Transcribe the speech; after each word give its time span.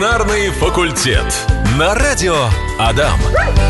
Ветеринарный 0.00 0.48
факультет. 0.48 1.26
На 1.78 1.94
радио 1.94 2.46
Адам. 2.78 3.20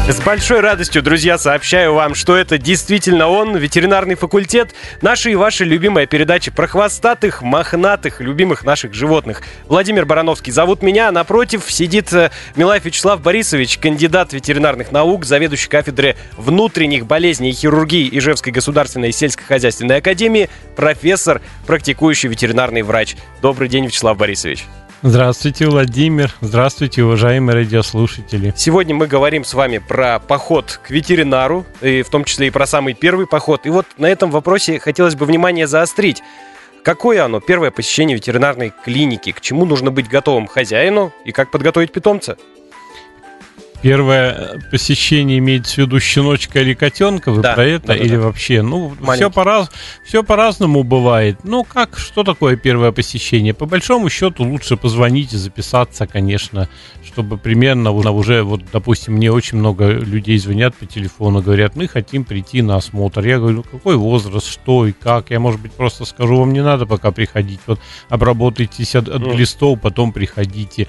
С 0.09 0.21
большой 0.21 0.61
радостью, 0.61 1.03
друзья, 1.03 1.39
сообщаю 1.39 1.95
вам, 1.95 2.15
что 2.15 2.37
это 2.37 2.57
действительно 2.57 3.27
он, 3.27 3.57
ветеринарный 3.57 4.15
факультет, 4.15 4.73
наша 5.03 5.31
и 5.31 5.35
ваша 5.35 5.65
любимая 5.65 6.07
передача 6.07 6.53
про 6.53 6.69
хвостатых, 6.69 7.43
мохнатых, 7.43 8.21
любимых 8.21 8.63
наших 8.63 8.95
животных. 8.95 9.43
Владимир 9.67 10.07
Барановский 10.07 10.53
зовут 10.53 10.83
меня, 10.83 11.09
а 11.09 11.13
напротив 11.13 11.65
сидит 11.67 12.13
э, 12.13 12.31
Милаев 12.55 12.85
Вячеслав 12.85 13.21
Борисович, 13.21 13.79
кандидат 13.79 14.33
ветеринарных 14.33 14.93
наук, 14.93 15.25
заведующий 15.25 15.69
кафедры 15.69 16.15
внутренних 16.37 17.07
болезней 17.07 17.51
и 17.51 17.55
хирургии 17.55 18.09
Ижевской 18.17 18.53
государственной 18.53 19.11
сельскохозяйственной 19.11 19.97
академии, 19.97 20.49
профессор, 20.77 21.43
практикующий 21.67 22.29
ветеринарный 22.29 22.83
врач. 22.83 23.17
Добрый 23.43 23.69
день, 23.69 23.87
Вячеслав 23.87 24.17
Борисович. 24.17 24.65
Здравствуйте, 25.03 25.67
Владимир. 25.67 26.35
Здравствуйте, 26.43 27.03
уважаемые 27.03 27.55
радиослушатели. 27.55 28.53
Сегодня 28.55 28.95
мы 28.95 29.07
говорим 29.07 29.45
с 29.45 29.55
вами 29.55 29.79
про 29.79 30.19
поход 30.19 30.79
к 30.83 30.91
ветеринару, 30.91 31.65
и 31.81 32.03
в 32.03 32.11
том 32.11 32.25
числе 32.25 32.49
и 32.49 32.51
про 32.51 32.67
самый 32.67 32.93
первый 32.93 33.27
поход. 33.27 33.65
И 33.65 33.71
вот 33.71 33.87
на 33.97 34.05
этом 34.05 34.31
вопросе 34.31 34.79
хотелось 34.79 35.15
бы 35.15 35.25
внимание 35.25 35.67
заострить. 35.67 36.23
Какое 36.85 37.25
оно, 37.25 37.41
первое 37.41 37.71
посещение 37.71 38.15
ветеринарной 38.15 38.75
клиники? 38.85 39.33
К 39.33 39.41
чему 39.41 39.65
нужно 39.65 39.91
быть 39.91 40.07
готовым 40.07 40.47
хозяину 40.47 41.15
и 41.25 41.33
как 41.33 41.51
подготовить 41.51 41.93
питомца? 41.93 42.37
Первое 43.83 44.61
посещение 44.71 45.39
имеется 45.39 45.77
в 45.77 45.79
виду 45.79 46.01
щеночка 46.01 46.61
или 46.61 46.75
котенка, 46.75 47.33
вы 47.33 47.41
Да, 47.41 47.55
про 47.55 47.65
это? 47.65 47.87
да, 47.89 47.95
да, 47.95 47.99
или 48.01 48.17
да. 48.17 48.21
вообще? 48.23 48.61
Ну, 48.61 48.93
Маленький. 49.01 49.25
все, 49.25 49.31
по-раз, 49.31 49.71
все 50.05 50.23
по-разному 50.23 50.83
бывает. 50.83 51.39
Ну, 51.45 51.65
как, 51.65 51.99
что 51.99 52.23
такое 52.23 52.57
первое 52.57 52.93
посещение? 52.93 53.55
По 53.55 53.65
большому 53.65 54.11
счету 54.11 54.45
лучше 54.45 54.77
позвонить 54.77 55.33
и 55.33 55.39
записаться, 55.39 56.07
конечно, 56.07 56.69
чтобы 57.07 57.39
примерно 57.39 57.91
уже, 57.93 58.43
вот, 58.43 58.61
допустим, 58.71 59.15
мне 59.15 59.33
очень 59.33 59.57
много 59.57 59.89
людей 59.89 60.37
звонят 60.39 60.75
по 60.77 60.85
телефону, 60.85 61.41
говорят, 61.41 61.75
мы 61.75 61.89
хотим 61.89 62.25
прийти 62.25 62.61
на 62.61 62.77
осмотр. 62.77 63.25
Я 63.25 63.39
говорю, 63.39 63.63
какой 63.63 63.97
возраст, 63.97 64.47
что 64.47 64.87
и 64.87 64.93
как? 64.93 65.31
Я, 65.31 65.41
может 65.41 65.59
быть, 65.61 65.73
просто 65.73 66.05
скажу, 66.05 66.37
вам 66.37 66.53
не 66.53 66.63
надо 66.63 66.85
пока 66.85 67.13
приходить. 67.13 67.61
Вот 67.67 67.81
обработайтесь 68.11 68.95
от, 68.95 69.09
от 69.09 69.23
глистов, 69.23 69.81
потом 69.81 70.13
приходите. 70.13 70.87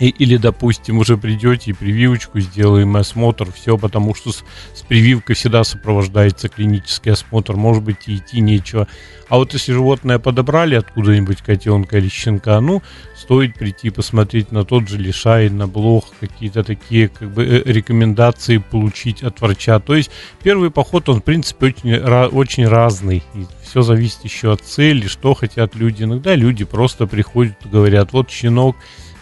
И- 0.00 0.08
или, 0.10 0.36
допустим, 0.36 0.98
уже 0.98 1.16
придете 1.16 1.70
и 1.70 1.74
прививочку 1.74 2.38
сделаем, 2.40 2.96
осмотр, 2.96 3.50
все, 3.52 3.76
потому 3.76 4.14
что 4.14 4.30
с, 4.30 4.44
с 4.74 4.82
прививкой 4.82 5.34
всегда 5.34 5.64
сопровождается 5.64 6.48
клинический 6.48 7.12
осмотр, 7.12 7.56
может 7.56 7.82
быть, 7.82 8.06
и 8.06 8.16
идти 8.16 8.40
нечего. 8.40 8.86
А 9.28 9.36
вот 9.36 9.52
если 9.52 9.72
животное 9.72 10.18
подобрали 10.18 10.74
откуда-нибудь 10.76 11.42
котенка 11.42 11.98
или 11.98 12.08
щенка, 12.08 12.60
ну, 12.60 12.82
стоит 13.16 13.54
прийти 13.56 13.90
посмотреть 13.90 14.52
на 14.52 14.64
тот 14.64 14.88
же 14.88 14.96
лишай, 14.98 15.50
на 15.50 15.66
блог, 15.66 16.06
какие-то 16.20 16.62
такие 16.62 17.08
как 17.08 17.30
бы 17.30 17.44
э, 17.44 17.62
рекомендации 17.64 18.58
получить 18.58 19.22
от 19.22 19.40
врача. 19.40 19.80
То 19.80 19.96
есть 19.96 20.10
первый 20.42 20.70
поход, 20.70 21.08
он, 21.08 21.20
в 21.20 21.24
принципе, 21.24 21.66
очень, 21.66 21.96
очень 21.96 22.66
разный. 22.66 23.22
И 23.34 23.44
все 23.62 23.82
зависит 23.82 24.24
еще 24.24 24.52
от 24.52 24.62
цели, 24.62 25.08
что 25.08 25.34
хотят 25.34 25.74
люди. 25.74 26.04
Иногда 26.04 26.34
люди 26.34 26.64
просто 26.64 27.06
приходят 27.06 27.56
и 27.64 27.68
говорят, 27.68 28.12
вот 28.12 28.30
щенок, 28.30 28.76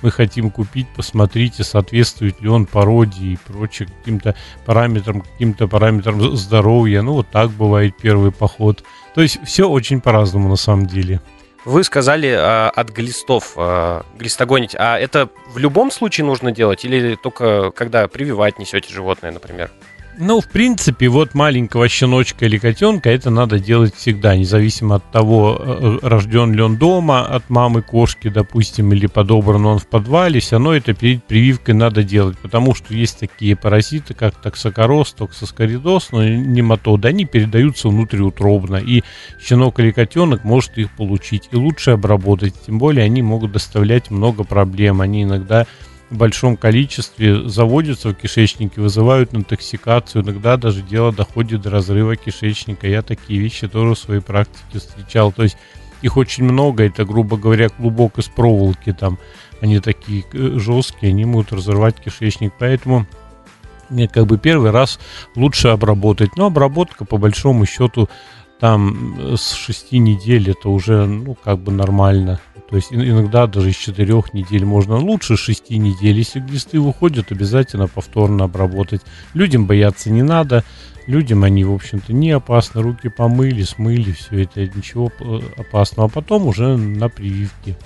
мы 0.07 0.13
хотим 0.13 0.51
купить, 0.53 0.87
посмотрите, 0.95 1.65
соответствует 1.65 2.41
ли 2.41 2.49
он 2.49 2.65
породе 2.65 3.25
и 3.27 3.39
прочее 3.45 3.89
каким-то 3.89 4.37
параметрам, 4.65 5.21
каким-то 5.21 5.67
параметрам 5.67 6.37
здоровья. 6.37 7.03
Ну, 7.03 7.15
вот 7.15 7.27
так 7.29 7.51
бывает 7.51 7.97
первый 8.01 8.31
поход. 8.31 8.85
То 9.17 9.21
есть 9.21 9.41
все 9.45 9.69
очень 9.69 10.01
по-разному 10.01 10.49
на 10.49 10.55
самом 10.55 10.87
деле. 10.87 11.21
Вы 11.65 11.83
сказали 11.83 12.29
а, 12.29 12.71
от 12.71 12.91
глистов 12.91 13.55
а, 13.57 14.07
глистогонить. 14.17 14.77
А 14.79 14.97
это 14.97 15.29
в 15.53 15.59
любом 15.59 15.91
случае 15.91 16.25
нужно 16.25 16.53
делать 16.53 16.85
или 16.85 17.17
только 17.17 17.73
когда 17.73 18.07
прививать 18.07 18.61
несете 18.61 18.95
животное, 18.95 19.33
например? 19.33 19.73
Ну, 20.19 20.41
в 20.41 20.49
принципе, 20.49 21.09
вот 21.09 21.35
маленького 21.35 21.89
щеночка 21.89 22.47
или 22.47 22.57
котенка 22.57 23.11
это 23.11 23.29
надо 23.29 23.59
делать 23.59 23.95
всегда, 23.95 24.35
независимо 24.35 24.97
от 24.97 25.11
того, 25.11 25.61
э, 25.61 25.99
рожден 26.03 26.55
ли 26.55 26.63
он 26.63 26.79
дома 26.79 27.27
от 27.27 27.51
мамы 27.51 27.83
кошки, 27.83 28.29
допустим, 28.29 28.93
или 28.95 29.07
подобран 29.07 29.67
он 29.67 29.79
в 29.79 29.87
подвале, 29.87 30.41
все 30.41 30.57
равно 30.57 30.75
это 30.75 30.95
перед 30.95 31.23
прививкой 31.25 31.75
надо 31.75 32.03
делать, 32.03 32.39
потому 32.39 32.75
что 32.75 32.95
есть 32.95 33.19
такие 33.19 33.57
паразиты, 33.57 34.15
как 34.15 34.35
токсокороз, 34.37 35.13
токсоскоридоз, 35.13 36.13
но 36.13 36.25
нематоды, 36.25 37.09
они 37.09 37.27
передаются 37.27 37.89
внутриутробно, 37.89 38.77
и 38.77 39.03
щенок 39.39 39.81
или 39.81 39.91
котенок 39.91 40.45
может 40.45 40.79
их 40.79 40.91
получить, 40.93 41.51
и 41.53 41.57
лучше 41.57 41.91
обработать, 41.91 42.55
тем 42.65 42.79
более 42.79 43.05
они 43.05 43.21
могут 43.21 43.53
доставлять 43.53 44.11
много 44.11 44.45
проблем, 44.45 45.03
они 45.03 45.25
иногда 45.25 45.67
в 46.11 46.17
большом 46.17 46.57
количестве 46.57 47.49
заводятся 47.49 48.11
в 48.11 48.15
кишечнике, 48.15 48.81
вызывают 48.81 49.35
интоксикацию, 49.35 50.23
иногда 50.23 50.57
даже 50.57 50.83
дело 50.83 51.13
доходит 51.13 51.63
до 51.63 51.71
разрыва 51.71 52.17
кишечника. 52.17 52.87
Я 52.87 53.03
такие 53.03 53.41
вещи 53.41 53.67
тоже 53.67 53.95
в 53.95 53.99
своей 53.99 54.21
практике 54.21 54.79
встречал. 54.79 55.33
То 55.33 55.43
есть 55.43 55.57
их 56.03 56.17
очень 56.17 56.45
много, 56.45 56.85
это, 56.85 57.05
грубо 57.05 57.37
говоря, 57.37 57.69
клубок 57.69 58.19
из 58.19 58.27
проволоки 58.27 58.93
там. 58.93 59.19
Они 59.61 59.81
такие 59.81 60.25
э, 60.33 60.59
жесткие, 60.59 61.11
они 61.11 61.25
могут 61.25 61.53
разрывать 61.53 61.97
кишечник. 61.97 62.53
Поэтому 62.59 63.07
как 64.13 64.27
бы 64.27 64.39
первый 64.39 64.71
раз 64.71 65.01
лучше 65.35 65.69
обработать. 65.69 66.37
Но 66.37 66.47
обработка, 66.47 67.05
по 67.05 67.17
большому 67.17 67.67
счету, 67.67 68.09
там 68.61 69.17
э, 69.19 69.37
с 69.37 69.53
6 69.53 69.93
недель 69.93 70.51
это 70.51 70.69
уже, 70.69 71.07
ну, 71.07 71.35
как 71.35 71.59
бы 71.59 71.73
нормально. 71.73 72.41
То 72.71 72.77
есть 72.77 72.93
ин- 72.93 73.09
иногда 73.09 73.47
даже 73.47 73.71
из 73.71 73.77
4 73.77 74.13
недель 74.33 74.65
можно 74.65 74.97
лучше 74.97 75.37
6 75.37 75.71
недель. 75.71 76.17
Если 76.19 76.41
глисты 76.41 76.81
выходят, 76.81 77.31
обязательно 77.31 77.87
повторно 77.87 78.45
обработать. 78.45 79.03
Людям 79.35 79.67
бояться 79.67 80.11
не 80.11 80.23
надо. 80.23 80.65
Людям 81.07 81.45
они, 81.45 81.63
в 81.65 81.73
общем-то, 81.73 82.13
не 82.13 82.33
опасны. 82.33 82.83
Руки 82.83 83.09
помыли, 83.09 83.63
смыли, 83.63 84.11
все 84.13 84.43
это, 84.43 84.67
ничего 84.67 85.13
э, 85.21 85.41
опасного. 85.57 86.09
А 86.09 86.11
потом 86.11 86.49
уже 86.49 86.77
на 86.77 87.09
прививке. 87.09 87.77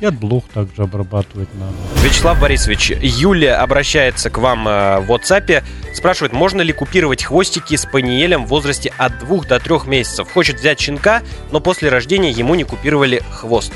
И 0.00 0.06
от 0.06 0.14
блох 0.18 0.44
также 0.52 0.82
обрабатывать 0.82 1.50
надо. 1.54 1.74
Вячеслав 2.02 2.40
Борисович, 2.40 2.92
Юлия 3.02 3.56
обращается 3.56 4.30
к 4.30 4.38
вам 4.38 4.66
э, 4.66 5.00
в 5.00 5.12
WhatsApp, 5.12 5.62
спрашивает, 5.94 6.32
можно 6.32 6.62
ли 6.62 6.72
купировать 6.72 7.22
хвостики 7.22 7.76
с 7.76 7.84
паниелем 7.84 8.46
в 8.46 8.48
возрасте 8.48 8.92
от 8.96 9.18
2 9.18 9.42
до 9.44 9.60
3 9.60 9.74
месяцев. 9.86 10.32
Хочет 10.32 10.58
взять 10.58 10.80
щенка, 10.80 11.20
но 11.52 11.60
после 11.60 11.90
рождения 11.90 12.30
ему 12.30 12.54
не 12.54 12.64
купировали 12.64 13.22
хвост. 13.30 13.72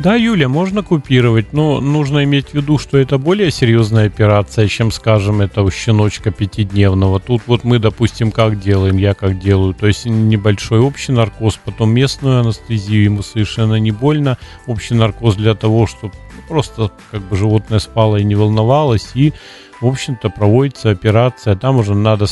Да, 0.00 0.14
Юля, 0.14 0.48
можно 0.48 0.84
купировать, 0.84 1.52
но 1.52 1.80
нужно 1.80 2.22
иметь 2.22 2.50
в 2.50 2.54
виду, 2.54 2.78
что 2.78 2.98
это 2.98 3.18
более 3.18 3.50
серьезная 3.50 4.06
операция, 4.06 4.68
чем, 4.68 4.92
скажем, 4.92 5.40
это 5.40 5.62
у 5.62 5.72
щеночка 5.72 6.30
пятидневного. 6.30 7.18
Тут 7.18 7.42
вот 7.46 7.64
мы, 7.64 7.80
допустим, 7.80 8.30
как 8.30 8.60
делаем, 8.60 8.96
я 8.96 9.14
как 9.14 9.40
делаю, 9.40 9.74
то 9.74 9.88
есть 9.88 10.06
небольшой 10.06 10.78
общий 10.78 11.10
наркоз, 11.10 11.58
потом 11.64 11.90
местную 11.90 12.42
анестезию, 12.42 13.02
ему 13.02 13.22
совершенно 13.22 13.74
не 13.74 13.90
больно. 13.90 14.38
Общий 14.68 14.94
наркоз 14.94 15.34
для 15.34 15.56
того, 15.56 15.88
чтобы 15.88 16.14
просто 16.48 16.92
как 17.10 17.22
бы 17.22 17.36
животное 17.36 17.80
спало 17.80 18.18
и 18.18 18.24
не 18.24 18.36
волновалось, 18.36 19.10
и 19.14 19.32
в 19.80 19.86
общем-то, 19.86 20.30
проводится 20.30 20.90
операция, 20.90 21.56
там 21.56 21.76
уже 21.78 21.94
надо 21.94 22.26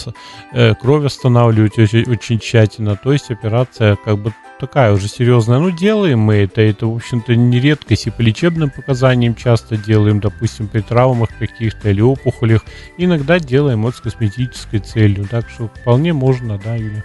э, 0.53 0.75
кровь 0.75 1.05
останавливать 1.05 1.79
очень, 1.79 2.11
очень 2.11 2.39
тщательно, 2.39 2.97
то 2.97 3.13
есть 3.13 3.31
операция 3.31 3.97
как 3.97 4.19
бы 4.19 4.33
такая 4.59 4.93
уже 4.93 5.09
серьезная. 5.09 5.59
Ну, 5.59 5.71
делаем 5.71 6.21
мы 6.21 6.37
это, 6.37 6.61
это, 6.61 6.87
в 6.87 6.97
общем-то, 6.97 7.35
не 7.37 7.61
редкость, 7.61 8.07
и 8.07 8.11
по 8.11 8.21
лечебным 8.21 8.71
показаниям 8.71 9.35
часто 9.35 9.77
делаем, 9.77 10.21
допустим, 10.21 10.69
при 10.69 10.81
травмах 10.81 11.31
каких-то 11.39 11.91
или 11.91 12.01
опухолях. 12.01 12.65
Иногда 12.99 13.39
делаем 13.39 13.83
вот 13.83 13.97
с 13.97 14.01
косметической 14.01 14.81
целью, 14.81 15.27
так 15.29 15.49
что 15.49 15.69
вполне 15.69 16.13
можно, 16.13 16.59
да, 16.59 16.75
Юля. 16.75 17.05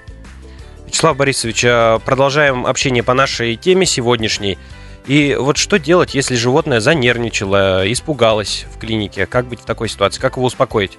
Вячеслав 0.85 1.15
Борисович, 1.15 1.63
э, 1.63 1.99
продолжаем 2.05 2.65
общение 2.65 3.03
по 3.03 3.13
нашей 3.13 3.55
теме 3.55 3.85
сегодняшней. 3.85 4.57
И 5.07 5.35
вот 5.39 5.57
что 5.57 5.79
делать, 5.79 6.13
если 6.13 6.35
животное 6.35 6.79
занервничало, 6.79 7.91
испугалось 7.91 8.65
в 8.73 8.79
клинике? 8.79 9.25
Как 9.25 9.47
быть 9.47 9.61
в 9.61 9.65
такой 9.65 9.89
ситуации? 9.89 10.21
Как 10.21 10.37
его 10.37 10.45
успокоить? 10.45 10.97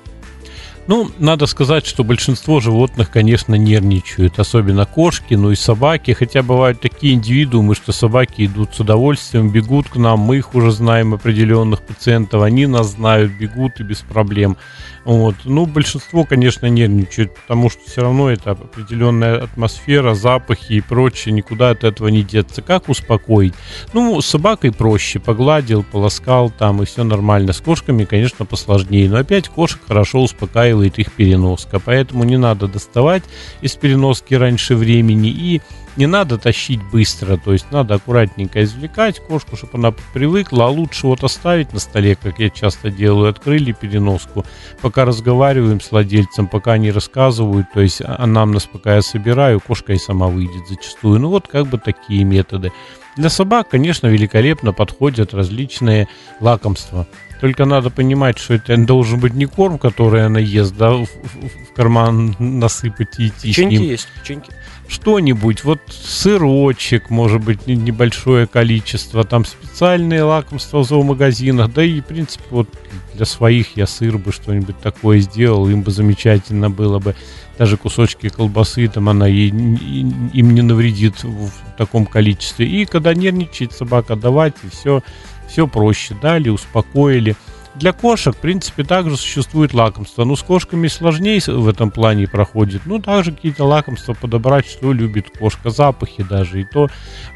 Ну, 0.89 1.09
надо 1.19 1.47
сказать, 1.47 1.87
что 1.87 2.03
большинство 2.03 2.59
животных, 2.59 3.11
конечно, 3.11 3.55
нервничают, 3.55 4.41
особенно 4.41 4.85
кошки, 4.85 5.35
ну 5.35 5.53
и 5.53 5.55
собаки, 5.55 6.11
хотя 6.11 6.43
бывают 6.43 6.81
такие 6.81 7.15
индивидуумы, 7.15 7.77
что 7.77 7.93
собаки 7.93 8.47
идут 8.47 8.75
с 8.75 8.81
удовольствием, 8.81 9.51
бегут 9.51 9.89
к 9.89 9.97
нам, 9.97 10.19
мы 10.19 10.39
их 10.39 10.57
уже 10.57 10.73
знаем, 10.73 11.15
определенных 11.15 11.83
пациентов, 11.83 12.43
они 12.43 12.67
нас 12.67 12.93
знают, 12.93 13.31
бегут 13.33 13.79
и 13.79 13.85
без 13.85 13.99
проблем. 13.99 14.57
Вот. 15.05 15.37
Ну, 15.45 15.67
большинство, 15.67 16.25
конечно, 16.25 16.67
нервничают, 16.67 17.35
потому 17.35 17.71
что 17.71 17.81
все 17.89 18.03
равно 18.03 18.31
это 18.31 18.53
определенная 18.53 19.43
атмосфера, 19.43 20.15
запахи 20.15 20.75
и 20.75 20.81
прочее, 20.81 21.33
никуда 21.33 21.71
от 21.71 21.85
этого 21.85 22.09
не 22.09 22.23
деться. 22.23 22.63
Как 22.63 22.89
успокоить? 22.89 23.55
Ну, 23.93 24.21
с 24.21 24.27
собакой 24.27 24.73
проще, 24.73 25.21
погладил, 25.21 25.85
полоскал 25.85 26.51
там, 26.51 26.83
и 26.83 26.87
все 26.87 27.05
нормально. 27.05 27.53
С 27.53 27.61
кошками, 27.61 28.05
конечно, 28.05 28.45
посложнее, 28.45 29.09
но 29.09 29.19
опять 29.19 29.49
кошек 29.49 29.81
хорошо 29.87 30.23
успокаивать 30.23 30.72
устраивает 30.73 30.99
их 30.99 31.13
переноска. 31.13 31.79
Поэтому 31.79 32.25
не 32.25 32.39
надо 32.39 32.67
доставать 32.67 33.23
из 33.63 33.73
переноски 33.73 34.35
раньше 34.35 34.75
времени 34.75 35.29
и 35.29 35.61
не 35.97 36.07
надо 36.07 36.39
тащить 36.39 36.81
быстро, 36.91 37.37
то 37.37 37.53
есть 37.53 37.67
надо 37.71 37.95
аккуратненько 37.95 38.63
извлекать 38.63 39.21
кошку, 39.21 39.57
чтобы 39.57 39.75
она 39.75 39.93
привыкла, 40.15 40.65
а 40.65 40.69
лучше 40.69 41.07
вот 41.07 41.23
оставить 41.23 41.75
на 41.75 41.81
столе, 41.81 42.17
как 42.17 42.39
я 42.39 42.49
часто 42.49 42.91
делаю, 42.91 43.29
открыли 43.29 43.73
переноску, 43.73 44.47
пока 44.81 45.05
разговариваем 45.05 45.83
с 45.83 45.91
владельцем, 45.91 46.49
пока 46.49 46.73
они 46.73 46.91
рассказывают, 46.91 47.67
то 47.75 47.83
есть 47.83 48.01
анамнез 48.01 48.65
пока 48.65 48.95
я 48.95 49.03
собираю, 49.03 49.61
кошка 49.61 49.93
и 49.93 49.99
сама 49.99 50.29
выйдет 50.29 50.67
зачастую. 50.67 51.21
Ну 51.21 51.29
вот 51.29 51.47
как 51.47 51.67
бы 51.67 51.77
такие 51.77 52.25
методы. 52.25 52.73
Для 53.17 53.29
собак, 53.29 53.69
конечно, 53.69 54.07
великолепно 54.07 54.73
подходят 54.73 55.35
различные 55.35 56.09
лакомства. 56.41 57.07
Только 57.43 57.65
надо 57.65 57.91
понимать, 57.91 58.39
что 58.39 58.55
это 58.55 58.77
должен 58.77 59.19
быть 59.19 59.35
не 59.35 59.47
корм, 59.47 59.77
который 59.77 60.25
она 60.25 60.39
ест, 60.39 60.77
да, 60.77 60.93
в, 60.93 61.07
в, 61.07 61.07
в 61.07 61.75
карман 61.75 62.37
насыпать 62.39 63.19
и 63.19 63.27
идти 63.27 63.49
Печеньки 63.49 63.75
с 63.75 63.81
ним. 63.81 63.91
есть, 63.91 64.09
печеньки. 64.21 64.53
Что-нибудь, 64.87 65.65
вот 65.65 65.81
сырочек, 65.89 67.11
может 67.11 67.43
быть, 67.43 67.67
не- 67.67 67.75
небольшое 67.75 68.47
количество, 68.47 69.25
там 69.25 69.45
специальные 69.45 70.23
лакомства 70.23 70.79
в 70.79 70.85
зоомагазинах, 70.85 71.73
да 71.73 71.83
и, 71.83 72.01
в 72.01 72.05
принципе, 72.05 72.45
вот 72.51 72.69
для 73.15 73.25
своих 73.27 73.77
я 73.77 73.89
сыр 73.89 74.19
бы 74.19 74.31
что-нибудь 74.31 74.79
такое 74.79 75.19
сделал, 75.19 75.69
им 75.69 75.83
бы 75.83 75.91
замечательно 75.91 76.71
было 76.71 77.01
бы. 77.01 77.17
Даже 77.59 77.77
кусочки 77.77 78.29
колбасы, 78.29 78.87
там 78.87 79.09
она 79.09 79.27
ей, 79.27 79.49
им 79.49 80.55
не 80.55 80.63
навредит 80.63 81.25
в 81.25 81.51
таком 81.77 82.07
количестве. 82.07 82.67
И 82.69 82.87
когда 82.87 83.13
нервничает 83.15 83.73
собака, 83.73 84.15
давать, 84.15 84.55
и 84.63 84.69
все, 84.69 85.03
все 85.53 85.67
проще. 85.67 86.17
Дали, 86.21 86.49
успокоили. 86.49 87.37
Для 87.75 87.95
кошек, 87.95 88.37
в 88.37 88.39
принципе, 88.39 88.85
также 88.85 89.17
существует 89.17 89.73
лакомство. 89.73 90.25
Но 90.25 90.37
с 90.37 90.43
кошками 90.43 90.89
сложнее 90.89 91.41
в 91.47 91.69
этом 91.69 91.91
плане 91.91 92.27
проходит. 92.27 92.83
Ну, 92.85 93.01
также 93.01 93.33
какие-то 93.33 93.65
лакомства 93.65 94.13
подобрать, 94.13 94.67
что 94.67 94.93
любит 94.93 95.31
кошка, 95.39 95.71
запахи 95.71 96.23
даже, 96.23 96.61
и 96.61 96.65
то 96.65 96.89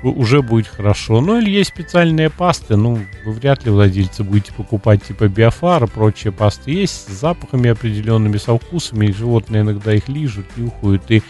уже 0.02 0.42
будет 0.42 0.66
хорошо. 0.66 1.22
Ну, 1.22 1.38
или 1.38 1.50
есть 1.50 1.70
специальные 1.70 2.28
пасты, 2.28 2.76
ну, 2.76 2.98
вы 3.24 3.32
вряд 3.32 3.64
ли 3.64 3.70
владельцы 3.70 4.24
будете 4.24 4.52
покупать 4.52 5.04
типа 5.04 5.28
биофар 5.28 5.84
и 5.84 5.86
прочие 5.86 6.32
пасты. 6.34 6.70
Есть 6.70 7.08
с 7.08 7.20
запахами 7.20 7.70
определенными, 7.70 8.36
со 8.36 8.58
вкусами, 8.58 9.12
животные 9.12 9.62
иногда 9.62 9.94
их 9.94 10.08
лижут, 10.08 10.44
нюхают 10.58 11.10
и 11.10 11.22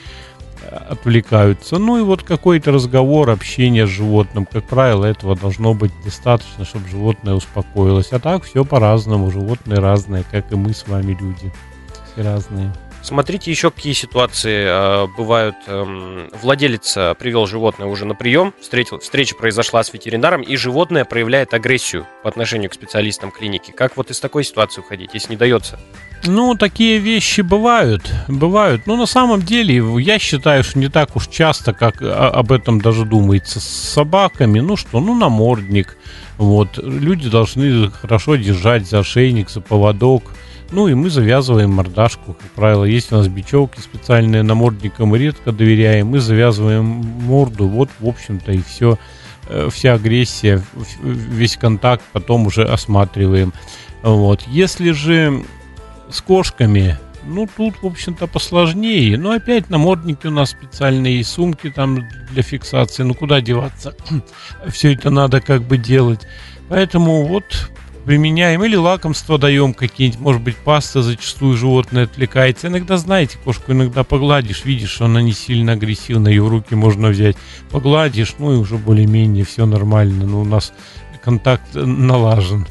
отвлекаются. 0.66 1.78
Ну 1.78 1.98
и 1.98 2.02
вот 2.02 2.22
какой-то 2.22 2.72
разговор, 2.72 3.30
общение 3.30 3.86
с 3.86 3.90
животным, 3.90 4.46
как 4.46 4.64
правило, 4.64 5.04
этого 5.04 5.36
должно 5.36 5.74
быть 5.74 5.92
достаточно, 6.04 6.64
чтобы 6.64 6.88
животное 6.88 7.34
успокоилось. 7.34 8.12
А 8.12 8.18
так 8.18 8.44
все 8.44 8.64
по-разному, 8.64 9.30
животные 9.30 9.78
разные, 9.78 10.24
как 10.30 10.52
и 10.52 10.56
мы 10.56 10.72
с 10.72 10.86
вами 10.86 11.16
люди. 11.18 11.52
Все 12.12 12.22
разные. 12.22 12.72
Смотрите 13.06 13.52
еще 13.52 13.70
какие 13.70 13.92
ситуации 13.92 14.64
э, 14.66 15.06
бывают. 15.16 15.54
эм, 15.68 16.28
владелец 16.42 16.96
э, 16.96 17.14
привел 17.16 17.46
животное 17.46 17.86
уже 17.86 18.04
на 18.04 18.16
прием, 18.16 18.52
встретил, 18.60 18.98
встреча 18.98 19.36
произошла 19.36 19.84
с 19.84 19.92
ветеринаром, 19.92 20.42
и 20.42 20.56
животное 20.56 21.04
проявляет 21.04 21.54
агрессию 21.54 22.04
по 22.24 22.28
отношению 22.28 22.68
к 22.68 22.74
специалистам 22.74 23.30
клиники. 23.30 23.70
Как 23.70 23.96
вот 23.96 24.10
из 24.10 24.18
такой 24.18 24.42
ситуации 24.42 24.80
уходить, 24.80 25.10
если 25.14 25.30
не 25.30 25.36
дается? 25.36 25.78
Ну, 26.24 26.56
такие 26.56 26.98
вещи 26.98 27.42
бывают, 27.42 28.12
бывают. 28.26 28.88
Но 28.88 28.96
на 28.96 29.06
самом 29.06 29.40
деле, 29.40 29.76
я 30.00 30.18
считаю, 30.18 30.64
что 30.64 30.80
не 30.80 30.88
так 30.88 31.14
уж 31.14 31.28
часто, 31.28 31.72
как 31.72 32.02
о- 32.02 32.30
об 32.30 32.50
этом 32.50 32.80
даже 32.80 33.04
думается. 33.04 33.60
С 33.60 33.68
собаками, 33.68 34.58
ну 34.58 34.76
что, 34.76 34.98
ну 34.98 35.14
намордник. 35.14 35.96
Вот, 36.38 36.76
люди 36.78 37.30
должны 37.30 37.88
хорошо 37.92 38.34
держать 38.34 38.84
за 38.88 38.98
ошейник, 38.98 39.48
за 39.48 39.60
поводок. 39.60 40.24
Ну 40.72 40.88
и 40.88 40.94
мы 40.94 41.10
завязываем 41.10 41.70
мордашку, 41.70 42.34
как 42.34 42.50
правило. 42.50 42.84
Есть 42.84 43.12
у 43.12 43.16
нас 43.16 43.28
бечевки 43.28 43.80
специальные, 43.80 44.42
намордникам 44.42 45.14
редко 45.14 45.52
доверяем. 45.52 46.08
Мы 46.08 46.20
завязываем 46.20 46.84
морду, 46.84 47.68
вот, 47.68 47.88
в 48.00 48.08
общем-то, 48.08 48.52
и 48.52 48.62
все. 48.62 48.98
Вся 49.70 49.94
агрессия, 49.94 50.60
весь 51.02 51.56
контакт 51.56 52.02
потом 52.12 52.46
уже 52.46 52.64
осматриваем. 52.64 53.52
Вот. 54.02 54.42
Если 54.48 54.90
же 54.90 55.44
с 56.10 56.20
кошками, 56.20 56.98
ну, 57.26 57.48
тут, 57.56 57.74
в 57.82 57.86
общем-то, 57.86 58.26
посложнее. 58.26 59.16
Но 59.16 59.32
опять 59.32 59.70
намордники 59.70 60.26
у 60.26 60.30
нас 60.30 60.50
специальные, 60.50 61.20
и 61.20 61.24
сумки 61.24 61.70
там 61.70 62.08
для 62.30 62.42
фиксации. 62.42 63.02
Ну, 63.02 63.14
куда 63.14 63.40
деваться? 63.40 63.94
Все 64.68 64.94
это 64.94 65.10
надо 65.10 65.40
как 65.40 65.62
бы 65.62 65.76
делать. 65.78 66.26
Поэтому 66.68 67.24
вот 67.24 67.70
применяем 68.06 68.64
или 68.64 68.76
лакомство 68.76 69.36
даем 69.36 69.74
какие-нибудь, 69.74 70.20
может 70.20 70.40
быть, 70.40 70.56
паста 70.56 71.02
зачастую 71.02 71.56
животное 71.56 72.04
отвлекается. 72.04 72.68
Иногда, 72.68 72.96
знаете, 72.96 73.36
кошку 73.44 73.72
иногда 73.72 74.04
погладишь, 74.04 74.64
видишь, 74.64 74.90
что 74.90 75.06
она 75.06 75.20
не 75.20 75.32
сильно 75.32 75.72
агрессивна, 75.72 76.28
ее 76.28 76.42
в 76.42 76.48
руки 76.48 76.74
можно 76.76 77.08
взять, 77.08 77.36
погладишь, 77.70 78.36
ну 78.38 78.54
и 78.54 78.56
уже 78.56 78.76
более-менее 78.76 79.44
все 79.44 79.66
нормально. 79.66 80.24
Но 80.24 80.40
у 80.40 80.44
нас 80.44 80.72
контакт 81.22 81.74
э, 81.74 81.80
налажен. 81.80 82.66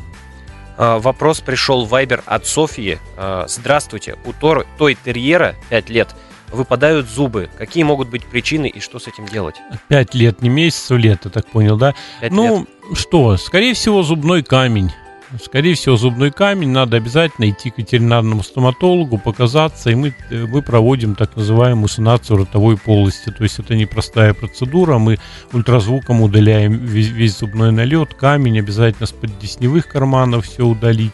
А, 0.78 1.00
Вопрос 1.00 1.42
пришел 1.42 1.86
в 1.86 1.90
Вайбер 1.90 2.24
от 2.26 2.48
Софии. 2.48 3.00
А, 3.18 3.46
Здравствуйте, 3.50 4.16
у 4.24 4.32
Тор- 4.32 4.66
той 4.78 4.98
терьера 5.04 5.56
5 5.70 5.90
лет 5.90 6.16
выпадают 6.50 7.10
зубы. 7.10 7.50
Какие 7.58 7.84
могут 7.84 8.08
быть 8.08 8.26
причины 8.26 8.68
и 8.68 8.80
что 8.80 9.00
с 9.00 9.08
этим 9.08 9.26
делать? 9.26 9.56
Пять 9.90 10.16
лет, 10.16 10.42
не 10.42 10.48
месяцев, 10.48 10.98
лет, 10.98 11.22
я 11.26 11.30
так 11.32 11.46
понял, 11.48 11.76
да? 11.76 11.94
Пять 12.22 12.32
ну, 12.32 12.60
лет. 12.60 12.98
что, 12.98 13.36
скорее 13.36 13.74
всего, 13.74 14.02
зубной 14.02 14.42
камень. 14.42 14.92
Скорее 15.44 15.76
всего, 15.76 15.98
зубной 15.98 16.32
камень. 16.32 16.70
Надо 16.70 16.98
обязательно 16.98 17.50
идти 17.50 17.70
к 17.70 17.78
ветеринарному 17.78 18.44
стоматологу, 18.44 19.18
показаться, 19.18 19.90
и 19.90 19.96
мы, 19.96 20.14
э, 20.30 20.46
мы 20.46 20.62
проводим 20.62 21.16
так 21.16 21.36
называемую 21.36 21.88
санацию 21.88 22.38
ротовой 22.38 22.78
полости. 22.78 23.32
То 23.32 23.44
есть 23.44 23.60
это 23.60 23.76
непростая 23.76 24.34
процедура. 24.34 24.98
Мы 24.98 25.18
ультразвуком 25.52 26.22
удаляем 26.22 26.74
весь, 26.78 27.10
весь 27.10 27.38
зубной 27.38 27.72
налет, 27.72 28.14
камень, 28.14 28.60
обязательно 28.60 29.08
с 29.08 29.12
поддесневых 29.12 29.88
карманов 29.88 30.46
все 30.46 30.66
удалить. 30.66 31.14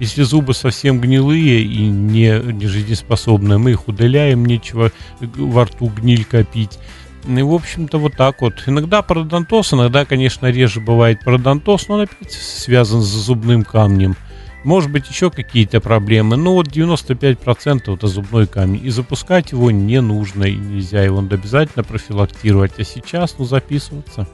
Если 0.00 0.22
зубы 0.22 0.54
совсем 0.54 0.98
гнилые 0.98 1.62
и 1.62 1.86
не, 1.86 2.40
не 2.52 2.66
жизнеспособные, 2.66 3.58
мы 3.58 3.72
их 3.72 3.86
удаляем, 3.86 4.46
нечего 4.46 4.92
во 5.20 5.64
рту 5.64 5.92
гниль 5.94 6.24
копить. 6.24 6.78
Ну 7.24 7.38
И, 7.38 7.42
в 7.42 7.52
общем-то, 7.52 7.98
вот 7.98 8.16
так 8.16 8.40
вот. 8.40 8.62
Иногда 8.66 9.02
пародонтоз, 9.02 9.74
иногда, 9.74 10.04
конечно, 10.04 10.50
реже 10.50 10.80
бывает 10.80 11.20
пародонтоз, 11.24 11.88
но 11.88 11.96
он 11.96 12.00
опять 12.02 12.32
связан 12.32 13.02
с 13.02 13.08
зубным 13.08 13.64
камнем. 13.64 14.16
Может 14.64 14.90
быть, 14.90 15.08
еще 15.08 15.30
какие-то 15.30 15.80
проблемы. 15.80 16.36
Но 16.36 16.54
вот 16.54 16.68
95% 16.68 17.94
это 17.94 18.06
зубной 18.06 18.46
камень. 18.46 18.84
И 18.84 18.90
запускать 18.90 19.52
его 19.52 19.70
не 19.70 20.00
нужно, 20.00 20.44
и 20.44 20.54
нельзя. 20.54 21.02
Его 21.02 21.20
надо 21.20 21.36
обязательно 21.36 21.82
профилактировать. 21.82 22.72
А 22.78 22.84
сейчас, 22.84 23.36
ну, 23.38 23.44
записываться. 23.44 24.26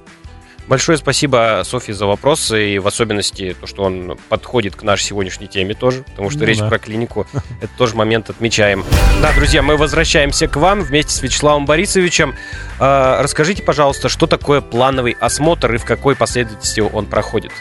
Большое 0.68 0.98
спасибо, 0.98 1.62
Софье, 1.64 1.94
за 1.94 2.06
вопросы, 2.06 2.74
и 2.74 2.78
в 2.78 2.86
особенности 2.88 3.56
то, 3.60 3.66
что 3.68 3.84
он 3.84 4.18
подходит 4.28 4.74
к 4.74 4.82
нашей 4.82 5.04
сегодняшней 5.04 5.46
теме 5.46 5.74
тоже, 5.74 6.02
потому 6.02 6.28
что 6.30 6.40
Ну 6.40 6.44
речь 6.46 6.58
да. 6.58 6.68
про 6.68 6.78
клинику, 6.78 7.26
это 7.60 7.70
тоже 7.78 7.94
момент 7.94 8.30
отмечаем. 8.30 8.84
Да, 9.22 9.32
друзья, 9.34 9.62
мы 9.62 9.76
возвращаемся 9.76 10.48
к 10.48 10.56
вам 10.56 10.80
вместе 10.80 11.12
с 11.12 11.22
Вячеславом 11.22 11.66
Борисовичем. 11.66 12.34
А, 12.80 13.22
Расскажите, 13.22 13.62
пожалуйста, 13.62 14.08
что 14.08 14.26
такое 14.26 14.60
плановый 14.60 15.16
осмотр 15.20 15.74
и 15.74 15.78
в 15.78 15.84
какой 15.84 16.16
последовательности 16.16 16.80
он 16.80 17.06
проходит? 17.06 17.52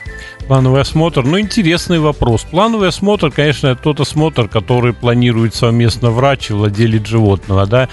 Плановый 0.48 0.82
осмотр. 0.82 1.24
Ну, 1.24 1.40
интересный 1.40 2.00
вопрос. 2.00 2.44
Плановый 2.44 2.90
осмотр, 2.90 3.32
конечно, 3.32 3.68
это 3.68 3.82
тот 3.82 4.00
осмотр, 4.00 4.48
который 4.48 4.94
планирует 4.94 5.54
совместно 5.56 6.12
врач 6.12 6.50
и 6.50 6.54
владелец 6.54 7.06
животного, 7.06 7.66
да. 7.66 7.90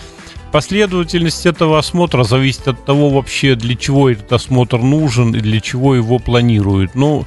Последовательность 0.52 1.46
этого 1.46 1.78
осмотра 1.78 2.24
зависит 2.24 2.68
от 2.68 2.84
того 2.84 3.08
вообще, 3.08 3.54
для 3.54 3.74
чего 3.74 4.10
этот 4.10 4.30
осмотр 4.34 4.78
нужен 4.78 5.34
и 5.34 5.40
для 5.40 5.60
чего 5.60 5.94
его 5.94 6.18
планируют. 6.18 6.94
Ну, 6.94 7.24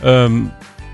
эм, 0.00 0.50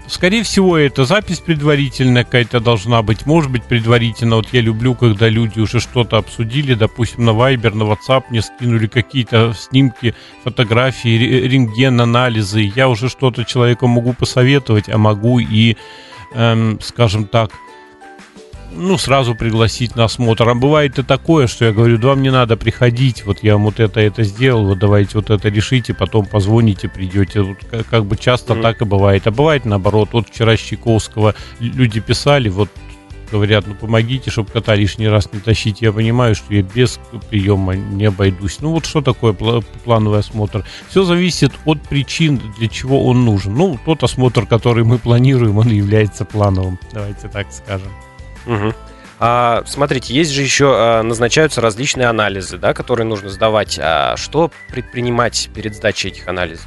скорее 0.08 0.42
всего, 0.42 0.76
это 0.76 1.04
запись 1.04 1.38
предварительная 1.38 2.24
какая-то 2.24 2.58
должна 2.58 3.00
быть. 3.02 3.26
Может 3.26 3.52
быть, 3.52 3.62
предварительно. 3.62 4.36
Вот 4.36 4.48
я 4.52 4.60
люблю, 4.60 4.96
когда 4.96 5.28
люди 5.28 5.60
уже 5.60 5.78
что-то 5.78 6.16
обсудили, 6.16 6.74
допустим, 6.74 7.24
на 7.24 7.30
Viber, 7.30 7.72
на 7.72 7.84
WhatsApp 7.84 8.24
мне 8.30 8.42
скинули 8.42 8.88
какие-то 8.88 9.54
снимки, 9.56 10.16
фотографии, 10.42 11.16
ре- 11.16 11.48
рентген, 11.48 12.00
анализы. 12.00 12.72
Я 12.74 12.88
уже 12.88 13.08
что-то 13.08 13.44
человеку 13.44 13.86
могу 13.86 14.14
посоветовать, 14.14 14.88
а 14.88 14.98
могу 14.98 15.38
и, 15.38 15.76
эм, 16.34 16.80
скажем 16.80 17.26
так, 17.26 17.52
ну, 18.78 18.98
сразу 18.98 19.34
пригласить 19.34 19.96
на 19.96 20.04
осмотр. 20.04 20.48
А 20.48 20.54
бывает 20.54 20.98
и 20.98 21.02
такое, 21.02 21.46
что 21.46 21.64
я 21.66 21.72
говорю, 21.72 21.98
да 21.98 22.08
вам 22.08 22.22
не 22.22 22.30
надо 22.30 22.56
приходить, 22.56 23.24
вот 23.26 23.42
я 23.42 23.54
вам 23.54 23.64
вот 23.64 23.80
это, 23.80 24.00
это 24.00 24.22
сделал, 24.22 24.64
вот 24.66 24.78
давайте 24.78 25.12
вот 25.18 25.30
это 25.30 25.48
решите, 25.48 25.94
потом 25.94 26.26
позвоните, 26.26 26.88
придете. 26.88 27.42
Вот 27.42 27.58
как, 27.70 27.86
как 27.86 28.04
бы 28.04 28.16
часто 28.16 28.54
Мгм. 28.54 28.62
так 28.62 28.82
и 28.82 28.84
бывает. 28.84 29.26
А 29.26 29.30
бывает 29.30 29.64
наоборот. 29.64 30.10
Вот 30.12 30.28
вчера 30.28 30.56
с 30.56 30.60
Чайковского 30.60 31.34
люди 31.60 32.00
писали, 32.00 32.48
вот 32.48 32.68
говорят, 33.30 33.66
ну 33.66 33.74
помогите, 33.74 34.30
чтобы 34.30 34.50
кота 34.50 34.74
лишний 34.74 35.06
раз 35.08 35.28
не 35.32 35.40
тащить. 35.40 35.82
Я 35.82 35.92
понимаю, 35.92 36.34
что 36.34 36.54
я 36.54 36.62
без 36.62 36.98
приема 37.28 37.76
не 37.76 38.06
обойдусь. 38.06 38.58
Ну 38.60 38.70
вот 38.70 38.86
что 38.86 39.02
такое 39.02 39.32
пла- 39.34 39.62
плановый 39.84 40.20
осмотр? 40.20 40.64
Все 40.88 41.04
зависит 41.04 41.52
от 41.66 41.82
причин, 41.82 42.40
для 42.58 42.68
чего 42.68 43.04
он 43.06 43.26
нужен. 43.26 43.54
Ну, 43.54 43.78
тот 43.84 44.02
осмотр, 44.02 44.46
который 44.46 44.84
мы 44.84 44.96
планируем, 44.98 45.58
он 45.58 45.68
является 45.68 46.24
плановым. 46.24 46.78
Давайте 46.92 47.28
так 47.28 47.48
скажем. 47.52 47.92
Мгм. 48.48 48.74
А, 49.20 49.62
смотрите, 49.66 50.14
есть 50.14 50.30
же 50.30 50.42
еще 50.42 50.72
а, 50.74 51.02
назначаются 51.02 51.60
различные 51.60 52.08
анализы, 52.08 52.56
да, 52.56 52.72
которые 52.72 53.06
нужно 53.06 53.28
сдавать. 53.28 53.78
А 53.80 54.16
что 54.16 54.50
предпринимать 54.70 55.50
перед 55.54 55.74
сдачей 55.74 56.10
этих 56.10 56.28
анализов? 56.28 56.66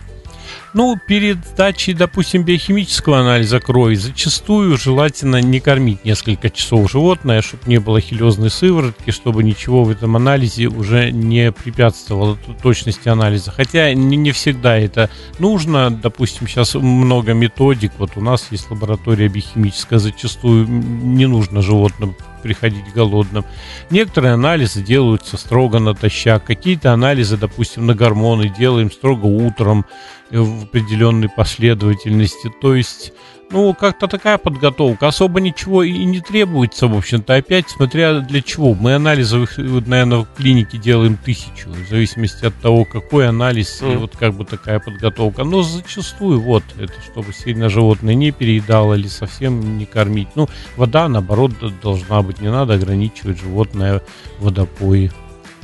Ну, 0.73 0.97
перед 1.05 1.45
сдачей, 1.45 1.93
допустим, 1.93 2.43
биохимического 2.43 3.19
анализа 3.19 3.59
крови 3.59 3.95
зачастую 3.95 4.77
желательно 4.77 5.41
не 5.41 5.59
кормить 5.59 6.05
несколько 6.05 6.49
часов 6.49 6.89
животное, 6.89 7.41
чтобы 7.41 7.63
не 7.65 7.79
было 7.79 7.99
хилезной 7.99 8.49
сыворотки, 8.49 9.11
чтобы 9.11 9.43
ничего 9.43 9.83
в 9.83 9.89
этом 9.89 10.15
анализе 10.15 10.67
уже 10.67 11.11
не 11.11 11.51
препятствовало 11.51 12.37
точности 12.63 13.09
анализа. 13.09 13.51
Хотя 13.51 13.93
не, 13.93 14.15
не 14.15 14.31
всегда 14.31 14.77
это 14.77 15.09
нужно. 15.39 15.91
Допустим, 15.91 16.47
сейчас 16.47 16.75
много 16.75 17.33
методик. 17.33 17.91
Вот 17.97 18.11
у 18.15 18.21
нас 18.21 18.47
есть 18.51 18.71
лаборатория 18.71 19.27
биохимическая, 19.27 19.99
зачастую 19.99 20.67
не 20.67 21.25
нужно 21.25 21.61
животным 21.61 22.15
приходить 22.41 22.93
голодным. 22.93 23.45
Некоторые 23.89 24.33
анализы 24.33 24.81
делаются 24.81 25.37
строго 25.37 25.79
натощак. 25.79 26.43
Какие-то 26.43 26.93
анализы, 26.93 27.37
допустим, 27.37 27.85
на 27.85 27.95
гормоны 27.95 28.49
делаем 28.49 28.91
строго 28.91 29.25
утром 29.25 29.85
в 30.29 30.63
определенной 30.63 31.29
последовательности. 31.29 32.51
То 32.61 32.75
есть 32.75 33.13
ну, 33.51 33.73
как-то 33.73 34.07
такая 34.07 34.37
подготовка. 34.37 35.07
Особо 35.07 35.41
ничего 35.41 35.83
и 35.83 36.05
не 36.05 36.21
требуется, 36.21 36.87
в 36.87 36.95
общем-то. 36.95 37.35
Опять, 37.35 37.69
смотря 37.69 38.19
для 38.19 38.41
чего. 38.41 38.73
Мы 38.73 38.95
анализов, 38.95 39.57
наверное, 39.57 40.19
в 40.19 40.27
клинике 40.35 40.77
делаем 40.77 41.17
тысячу, 41.17 41.69
в 41.69 41.89
зависимости 41.89 42.45
от 42.45 42.55
того, 42.55 42.85
какой 42.85 43.27
анализ 43.27 43.81
mm. 43.81 43.93
и 43.93 43.95
вот 43.97 44.15
как 44.17 44.33
бы 44.33 44.45
такая 44.45 44.79
подготовка. 44.79 45.43
Но 45.43 45.63
зачастую 45.63 46.39
вот 46.39 46.63
это, 46.77 46.93
чтобы 47.11 47.33
сильно 47.33 47.69
животное 47.69 48.13
не 48.13 48.31
переедало 48.31 48.93
или 48.93 49.07
совсем 49.07 49.77
не 49.77 49.85
кормить. 49.85 50.29
Ну, 50.35 50.47
вода, 50.77 51.07
наоборот, 51.07 51.51
должна 51.81 52.21
быть. 52.21 52.39
Не 52.41 52.51
надо 52.51 52.75
ограничивать 52.75 53.39
животное 53.39 54.01
водопои. 54.39 55.11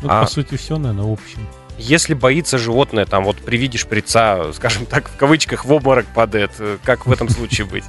Ну, 0.01 0.09
а... 0.09 0.23
по 0.23 0.29
сути, 0.29 0.55
все, 0.55 0.77
наверное, 0.77 1.05
в 1.05 1.13
общем. 1.13 1.39
Если 1.77 2.13
боится 2.13 2.57
животное, 2.57 3.05
там 3.05 3.23
вот 3.23 3.37
при 3.37 3.57
виде 3.57 3.77
шприца, 3.77 4.51
скажем 4.53 4.85
так, 4.85 5.09
в 5.09 5.17
кавычках, 5.17 5.65
в 5.65 5.71
обморок 5.71 6.07
падает, 6.07 6.51
э, 6.59 6.77
как 6.83 7.05
в 7.05 7.11
этом 7.11 7.29
случае 7.29 7.67
быть? 7.67 7.83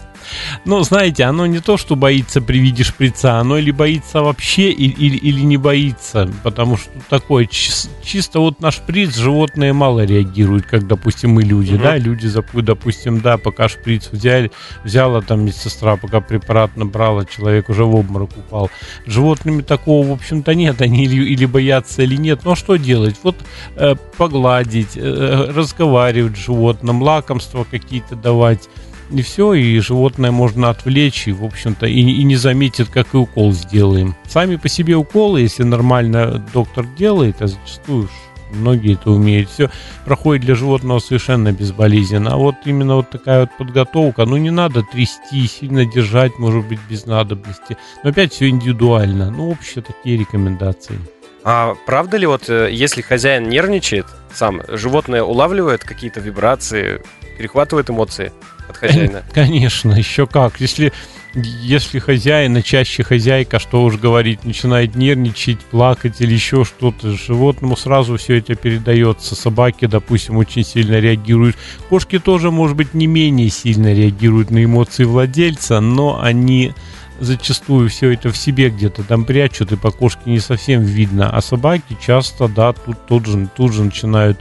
Ну, 0.64 0.82
знаете, 0.82 1.24
оно 1.24 1.46
не 1.46 1.60
то, 1.60 1.76
что 1.76 1.96
боится 1.96 2.40
при 2.40 2.58
виде 2.58 2.84
шприца, 2.84 3.38
оно 3.38 3.58
или 3.58 3.70
боится 3.70 4.22
вообще, 4.22 4.70
или, 4.70 5.16
или 5.16 5.40
не 5.40 5.56
боится. 5.56 6.30
Потому 6.42 6.76
что 6.76 6.90
такое, 7.08 7.46
чис, 7.46 7.90
чисто 8.02 8.40
вот 8.40 8.60
на 8.60 8.70
шприц 8.70 9.16
животные 9.16 9.72
мало 9.72 10.04
реагируют, 10.04 10.66
как, 10.66 10.86
допустим, 10.86 11.30
мы 11.30 11.42
люди, 11.42 11.74
угу. 11.74 11.82
да, 11.82 11.96
люди, 11.96 12.28
допустим, 12.54 13.20
да, 13.20 13.38
пока 13.38 13.68
шприц 13.68 14.08
взяли, 14.10 14.50
взяла 14.84 15.20
там 15.20 15.44
медсестра, 15.44 15.96
пока 15.96 16.20
препарат 16.20 16.76
набрала, 16.76 17.24
человек 17.24 17.68
уже 17.68 17.84
в 17.84 17.94
обморок 17.94 18.30
упал. 18.36 18.70
Животными 19.06 19.62
такого, 19.62 20.06
в 20.06 20.12
общем-то, 20.12 20.54
нет, 20.54 20.80
они 20.80 21.04
или, 21.04 21.24
или 21.24 21.46
боятся, 21.46 22.02
или 22.02 22.16
нет. 22.16 22.40
Но 22.44 22.54
что 22.54 22.76
делать? 22.76 23.16
Вот 23.22 23.36
э, 23.76 23.94
погладить, 24.16 24.96
э, 24.96 25.52
разговаривать 25.54 26.36
с 26.36 26.40
животным, 26.40 27.02
лакомства 27.02 27.66
какие-то 27.68 28.16
давать 28.16 28.68
и 29.10 29.22
все, 29.22 29.54
и 29.54 29.78
животное 29.78 30.30
можно 30.30 30.70
отвлечь, 30.70 31.28
и, 31.28 31.32
в 31.32 31.44
общем-то, 31.44 31.86
и, 31.86 32.00
и 32.00 32.22
не 32.24 32.36
заметит, 32.36 32.88
как 32.88 33.14
и 33.14 33.16
укол 33.16 33.52
сделаем. 33.52 34.14
Сами 34.26 34.56
по 34.56 34.68
себе 34.68 34.96
уколы, 34.96 35.40
если 35.40 35.62
нормально 35.62 36.44
доктор 36.52 36.86
делает, 36.96 37.40
а 37.40 37.46
зачастую 37.46 38.08
многие 38.50 38.94
это 38.94 39.10
умеют, 39.10 39.50
все 39.50 39.70
проходит 40.04 40.44
для 40.44 40.54
животного 40.54 40.98
совершенно 40.98 41.52
безболезненно. 41.52 42.32
А 42.32 42.36
вот 42.36 42.56
именно 42.64 42.96
вот 42.96 43.10
такая 43.10 43.40
вот 43.40 43.50
подготовка, 43.58 44.24
ну 44.24 44.36
не 44.36 44.50
надо 44.50 44.82
трясти, 44.82 45.46
сильно 45.46 45.84
держать, 45.84 46.38
может 46.38 46.66
быть, 46.66 46.80
без 46.88 47.06
надобности. 47.06 47.76
Но 48.02 48.10
опять 48.10 48.32
все 48.32 48.48
индивидуально. 48.48 49.30
Ну, 49.30 49.50
общие 49.50 49.82
такие 49.82 50.16
рекомендации. 50.16 50.98
А 51.44 51.74
правда 51.86 52.16
ли 52.16 52.26
вот, 52.26 52.48
э, 52.48 52.68
если 52.72 53.00
хозяин 53.00 53.48
нервничает 53.48 54.06
сам, 54.34 54.60
животное 54.68 55.22
улавливает 55.22 55.84
какие-то 55.84 56.20
вибрации, 56.20 57.00
перехватывает 57.38 57.88
эмоции? 57.90 58.32
От 58.68 58.76
хозяина. 58.76 59.22
Конечно, 59.32 59.92
еще 59.92 60.26
как. 60.26 60.60
Если 60.60 60.92
если 61.34 61.98
хозяин, 61.98 62.56
а 62.56 62.62
чаще 62.62 63.02
хозяйка, 63.02 63.58
что 63.58 63.84
уж 63.84 63.96
говорить, 63.96 64.44
начинает 64.44 64.96
нервничать, 64.96 65.60
плакать 65.60 66.20
или 66.20 66.32
еще 66.32 66.64
что-то, 66.64 67.12
животному 67.12 67.76
сразу 67.76 68.16
все 68.16 68.38
это 68.38 68.54
передается. 68.54 69.34
Собаки, 69.34 69.86
допустим, 69.86 70.36
очень 70.36 70.64
сильно 70.64 70.98
реагируют. 70.98 71.56
Кошки 71.88 72.18
тоже, 72.18 72.50
может 72.50 72.76
быть, 72.76 72.94
не 72.94 73.06
менее 73.06 73.50
сильно 73.50 73.92
реагируют 73.92 74.50
на 74.50 74.64
эмоции 74.64 75.04
владельца, 75.04 75.80
но 75.80 76.20
они 76.20 76.72
зачастую 77.20 77.88
все 77.88 78.12
это 78.12 78.30
в 78.30 78.36
себе 78.36 78.70
где-то 78.70 79.02
там 79.02 79.24
прячут, 79.24 79.72
и 79.72 79.76
по 79.76 79.90
кошке 79.90 80.22
не 80.26 80.40
совсем 80.40 80.82
видно. 80.82 81.30
А 81.30 81.42
собаки 81.42 81.96
часто, 82.00 82.48
да, 82.48 82.72
тут, 82.72 83.06
тут, 83.06 83.26
же, 83.26 83.48
тут 83.54 83.72
же 83.72 83.84
начинают 83.84 84.38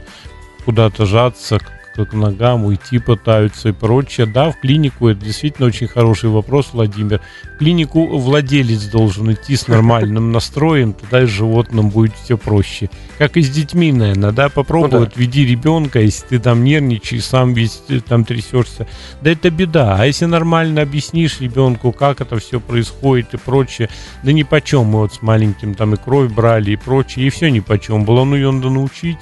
куда-то 0.64 1.04
жаться, 1.06 1.58
к 2.04 2.12
ногам, 2.12 2.64
уйти 2.64 2.98
пытаются 2.98 3.70
и 3.70 3.72
прочее. 3.72 4.26
Да, 4.26 4.50
в 4.50 4.60
клинику 4.60 5.08
это 5.08 5.24
действительно 5.24 5.68
очень 5.68 5.88
хороший 5.88 6.30
вопрос, 6.30 6.70
Владимир. 6.72 7.20
Клинику 7.58 8.06
владелец 8.18 8.84
должен 8.84 9.32
идти 9.32 9.56
с 9.56 9.66
нормальным 9.66 10.32
настроем, 10.32 10.92
тогда 10.92 11.22
и 11.22 11.26
с 11.26 11.30
животным 11.30 11.90
будет 11.90 12.12
все 12.22 12.38
проще. 12.38 12.88
Как 13.18 13.36
и 13.36 13.42
с 13.42 13.50
детьми, 13.50 13.92
наверное, 13.92 14.30
да, 14.30 14.48
попробуй, 14.48 15.00
ну, 15.00 15.06
да. 15.06 15.12
веди 15.16 15.44
ребенка, 15.44 16.00
если 16.00 16.26
ты 16.26 16.38
там 16.38 16.62
нервничаешь, 16.62 17.24
сам 17.24 17.52
весь 17.52 17.82
там 18.08 18.24
трясешься, 18.24 18.86
да 19.20 19.32
это 19.32 19.50
беда. 19.50 19.96
А 19.98 20.06
если 20.06 20.26
нормально 20.26 20.82
объяснишь 20.82 21.40
ребенку, 21.40 21.90
как 21.90 22.20
это 22.20 22.38
все 22.38 22.60
происходит 22.60 23.34
и 23.34 23.36
прочее, 23.38 23.88
да 24.22 24.32
ни 24.32 24.44
по 24.44 24.60
чем 24.60 24.86
мы 24.86 25.00
вот 25.00 25.14
с 25.14 25.22
маленьким 25.22 25.74
там 25.74 25.94
и 25.94 25.96
кровь 25.96 26.30
брали 26.30 26.72
и 26.72 26.76
прочее, 26.76 27.26
и 27.26 27.30
все 27.30 27.50
ни 27.50 27.60
по 27.60 27.78
чем 27.78 28.04
было, 28.04 28.24
ну 28.24 28.36
ее 28.36 28.52
надо 28.52 28.70
научить 28.70 29.18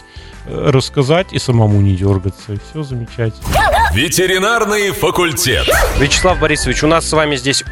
рассказать 0.48 1.32
и 1.32 1.38
самому 1.38 1.80
не 1.80 1.96
дергаться. 1.96 2.54
И 2.54 2.58
все 2.70 2.82
замечательно. 2.82 3.46
Ветеринарный 3.92 4.90
факультет. 4.92 5.66
Вячеслав 5.98 6.38
Борисович, 6.38 6.84
у 6.84 6.86
нас 6.86 7.08
с 7.08 7.12
вами 7.12 7.36
здесь 7.36 7.64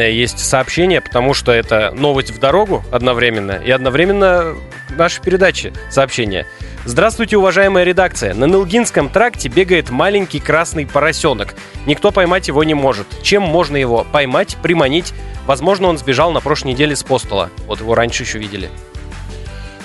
уникальное 0.00 0.10
есть 0.10 0.38
сообщение, 0.38 1.00
потому 1.00 1.34
что 1.34 1.52
это 1.52 1.92
новость 1.92 2.30
в 2.30 2.38
дорогу 2.38 2.82
одновременно 2.90 3.52
и 3.52 3.70
одновременно 3.70 4.56
наши 4.96 5.20
передачи 5.20 5.72
сообщения. 5.90 6.46
Здравствуйте, 6.86 7.36
уважаемая 7.36 7.84
редакция. 7.84 8.32
На 8.32 8.46
Нылгинском 8.46 9.10
тракте 9.10 9.48
бегает 9.48 9.90
маленький 9.90 10.40
красный 10.40 10.86
поросенок. 10.86 11.54
Никто 11.86 12.10
поймать 12.10 12.48
его 12.48 12.64
не 12.64 12.74
может. 12.74 13.06
Чем 13.22 13.42
можно 13.42 13.76
его 13.76 14.06
поймать, 14.10 14.56
приманить? 14.62 15.12
Возможно, 15.46 15.88
он 15.88 15.98
сбежал 15.98 16.32
на 16.32 16.40
прошлой 16.40 16.72
неделе 16.72 16.96
с 16.96 17.02
постола. 17.02 17.50
Вот 17.66 17.80
его 17.80 17.94
раньше 17.94 18.22
еще 18.22 18.38
видели. 18.38 18.70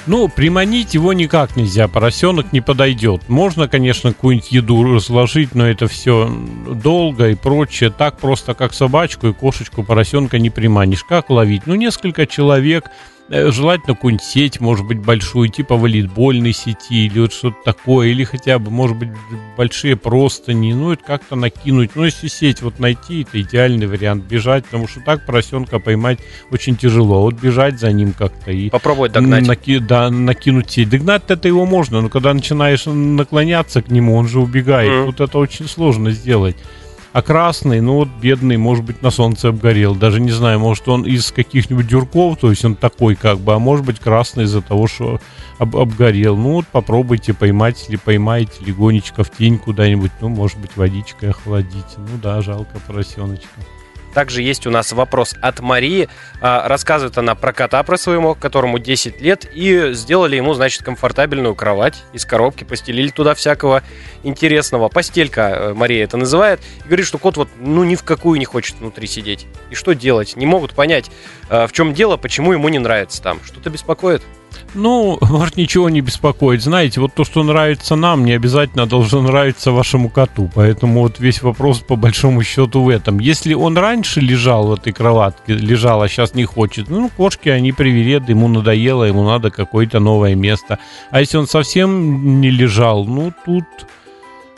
Ну, 0.07 0.27
приманить 0.27 0.93
его 0.93 1.13
никак 1.13 1.55
нельзя, 1.55 1.87
поросенок 1.87 2.53
не 2.53 2.61
подойдет. 2.61 3.27
Можно, 3.27 3.67
конечно, 3.67 4.13
какую-нибудь 4.13 4.51
еду 4.51 4.83
разложить, 4.83 5.55
но 5.55 5.67
это 5.67 5.87
все 5.87 6.31
долго 6.69 7.29
и 7.29 7.35
прочее. 7.35 7.89
Так 7.89 8.19
просто, 8.19 8.53
как 8.53 8.73
собачку 8.73 9.27
и 9.27 9.33
кошечку 9.33 9.83
поросенка 9.83 10.37
не 10.37 10.51
приманишь. 10.51 11.03
Как 11.03 11.31
ловить? 11.31 11.63
Ну, 11.65 11.73
несколько 11.73 12.27
человек 12.27 12.85
желательно 13.29 13.95
какую-нибудь 13.95 14.25
сеть, 14.25 14.59
может 14.59 14.85
быть, 14.85 14.99
большую, 14.99 15.49
типа 15.49 15.75
волейбольной 15.75 16.53
сети 16.53 17.05
или 17.05 17.19
вот 17.19 17.33
что-то 17.33 17.57
такое, 17.63 18.07
или 18.09 18.23
хотя 18.23 18.59
бы, 18.59 18.69
может 18.71 18.97
быть, 18.97 19.09
большие 19.57 19.95
простыни, 19.95 20.73
ну, 20.73 20.91
это 20.91 21.03
как-то 21.03 21.35
накинуть. 21.35 21.91
Ну, 21.95 22.05
если 22.05 22.27
сеть 22.27 22.61
вот 22.61 22.79
найти, 22.79 23.23
это 23.23 23.41
идеальный 23.41 23.87
вариант 23.87 24.25
бежать, 24.25 24.65
потому 24.65 24.87
что 24.87 25.01
так 25.01 25.25
поросенка 25.25 25.79
поймать 25.79 26.19
очень 26.51 26.75
тяжело. 26.75 27.21
Вот 27.21 27.35
бежать 27.35 27.79
за 27.79 27.91
ним 27.91 28.13
как-то 28.13 28.51
и... 28.51 28.69
Попробовать 28.69 29.11
догнать. 29.11 29.47
Наки, 29.47 29.79
да, 29.79 30.09
накинуть 30.09 30.69
сеть. 30.69 30.89
Догнать 30.89 31.23
это 31.27 31.47
его 31.47 31.65
можно, 31.65 32.01
но 32.01 32.09
когда 32.09 32.33
начинаешь 32.33 32.85
наклоняться 32.85 33.81
к 33.81 33.89
нему, 33.89 34.15
он 34.15 34.27
же 34.27 34.39
убегает. 34.39 34.91
Mm. 34.91 35.05
Вот 35.05 35.21
это 35.21 35.37
очень 35.37 35.67
сложно 35.67 36.11
сделать. 36.11 36.55
А 37.15 37.21
красный, 37.21 37.79
ну 37.79 37.93
вот 37.93 38.09
бедный, 38.09 38.57
может 38.57 38.83
быть, 38.83 39.01
на 39.01 39.09
солнце 39.09 39.47
обгорел. 39.47 39.95
Даже 39.95 40.19
не 40.19 40.31
знаю, 40.31 40.59
может 40.59 40.85
он 40.89 41.03
из 41.03 41.31
каких-нибудь 41.31 41.87
дюрков, 41.87 42.37
то 42.37 42.49
есть 42.49 42.65
он 42.65 42.75
такой 42.75 43.15
как 43.15 43.39
бы, 43.39 43.53
а 43.53 43.57
может 43.57 43.85
быть 43.85 43.99
красный 43.99 44.43
из-за 44.43 44.61
того, 44.61 44.85
что 44.87 45.21
об 45.57 45.77
обгорел. 45.77 46.35
Ну 46.35 46.55
вот 46.55 46.67
попробуйте 46.67 47.33
поймать 47.33 47.85
или 47.87 47.95
поймаете 47.95 48.65
легонечко 48.65 49.23
в 49.23 49.31
тень 49.31 49.57
куда-нибудь. 49.57 50.11
Ну, 50.19 50.27
может 50.27 50.59
быть, 50.59 50.71
водичкой 50.75 51.29
охладите. 51.29 51.95
Ну 51.95 52.17
да, 52.21 52.41
жалко 52.41 52.81
поросеночка. 52.85 53.61
Также 54.15 54.41
есть 54.41 54.65
у 54.65 54.71
нас 54.71 54.93
вопрос 54.93 55.35
от 55.41 55.59
Марии. 55.59 56.07
А, 56.39 56.69
рассказывает 56.69 57.17
она 57.17 57.35
про 57.35 57.51
кота, 57.51 57.83
про 57.83 57.97
своего, 57.97 58.33
которому 58.33 58.79
10 58.79 59.19
лет, 59.19 59.45
и 59.53 59.91
сделали 59.91 60.37
ему, 60.37 60.53
значит, 60.53 60.83
комфортабельную 60.83 61.53
кровать 61.53 62.01
из 62.13 62.23
коробки, 62.25 62.63
постелили 62.63 63.09
туда 63.09 63.35
всякого 63.35 63.83
интересного. 64.23 64.87
Постелька, 64.87 65.41
э, 65.41 65.73
Мария 65.73 66.05
это 66.05 66.15
называет, 66.15 66.61
и 66.85 66.87
говорит, 66.87 67.05
что 67.05 67.17
кот 67.17 67.35
вот, 67.35 67.49
ну, 67.59 67.83
ни 67.83 67.95
в 67.95 68.03
какую 68.03 68.39
не 68.39 68.45
хочет 68.45 68.77
внутри 68.79 69.05
сидеть. 69.05 69.47
И 69.69 69.75
что 69.75 69.93
делать? 69.93 70.37
Не 70.37 70.45
могут 70.45 70.73
понять, 70.73 71.11
э, 71.49 71.67
в 71.67 71.73
чем 71.73 71.93
дело, 71.93 72.15
почему 72.15 72.53
ему 72.53 72.69
не 72.69 72.79
нравится 72.79 73.21
там. 73.21 73.41
Что-то 73.43 73.69
беспокоит? 73.69 74.23
Ну, 74.73 75.17
может, 75.21 75.57
ничего 75.57 75.89
не 75.89 76.01
беспокоит. 76.01 76.61
Знаете, 76.61 77.01
вот 77.01 77.13
то, 77.13 77.23
что 77.23 77.43
нравится 77.43 77.95
нам, 77.95 78.25
не 78.25 78.33
обязательно 78.33 78.85
должно 78.85 79.21
нравиться 79.21 79.71
вашему 79.71 80.09
коту. 80.09 80.49
Поэтому 80.53 81.01
вот 81.01 81.19
весь 81.19 81.41
вопрос 81.41 81.79
по 81.79 81.95
большому 81.95 82.43
счету 82.43 82.81
в 82.81 82.89
этом. 82.89 83.19
Если 83.19 83.53
он 83.53 83.77
раньше 83.77 84.21
лежал 84.21 84.67
в 84.67 84.73
этой 84.73 84.93
кроватке, 84.93 85.53
лежал, 85.53 86.01
а 86.01 86.07
сейчас 86.07 86.33
не 86.33 86.45
хочет, 86.45 86.89
ну, 86.89 87.09
кошки, 87.09 87.49
они 87.49 87.71
привереды, 87.71 88.31
ему 88.31 88.47
надоело, 88.47 89.03
ему 89.03 89.23
надо 89.23 89.51
какое-то 89.51 89.99
новое 89.99 90.35
место. 90.35 90.79
А 91.11 91.19
если 91.19 91.37
он 91.37 91.47
совсем 91.47 92.41
не 92.41 92.49
лежал, 92.49 93.05
ну, 93.05 93.33
тут 93.45 93.65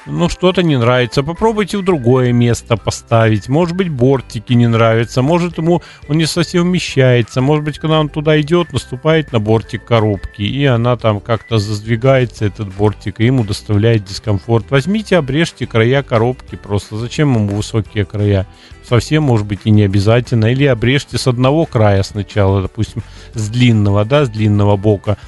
ну, 0.08 0.30
что-то 0.30 0.64
не 0.64 0.78
нравится, 0.78 1.22
попробуйте 1.22 1.78
в 1.78 1.84
другое 1.84 2.32
место 2.32 2.78
поставить. 2.78 3.50
Может 3.50 3.76
быть, 3.76 3.90
бортики 3.90 4.54
не 4.54 4.68
нравятся, 4.68 5.22
может, 5.22 5.58
ему 5.58 5.82
он 6.08 6.18
не 6.18 6.26
совсем 6.26 6.64
вмещается, 6.64 7.42
может 7.42 7.66
быть, 7.66 7.78
когда 7.78 8.00
он 8.00 8.10
туда 8.10 8.40
идет, 8.40 8.74
наступает 8.74 9.32
на 9.32 9.40
бортик 9.40 9.84
коробки, 9.84 10.42
и 10.42 10.66
она 10.66 10.96
там 10.96 11.20
как-то 11.20 11.60
заздвигается, 11.60 12.46
этот 12.46 12.74
бортик, 12.74 13.20
и 13.20 13.26
ему 13.26 13.44
доставляет 13.44 14.06
дискомфорт. 14.06 14.66
Возьмите, 14.70 15.18
обрежьте 15.18 15.68
края 15.68 16.04
коробки 16.04 16.56
просто. 16.56 16.98
Зачем 16.98 17.34
ему 17.36 17.56
высокие 17.56 18.06
края? 18.06 18.48
Совсем, 18.88 19.24
может 19.24 19.46
быть, 19.46 19.62
и 19.66 19.70
не 19.70 19.84
обязательно. 19.84 20.46
Или 20.46 20.66
обрежьте 20.66 21.18
с 21.18 21.28
одного 21.28 21.66
края 21.66 22.04
сначала, 22.04 22.62
допустим, 22.62 23.04
с 23.34 23.50
длинного, 23.50 24.06
да, 24.06 24.26
с 24.26 24.30
длинного 24.30 24.78
бока– 24.78 25.18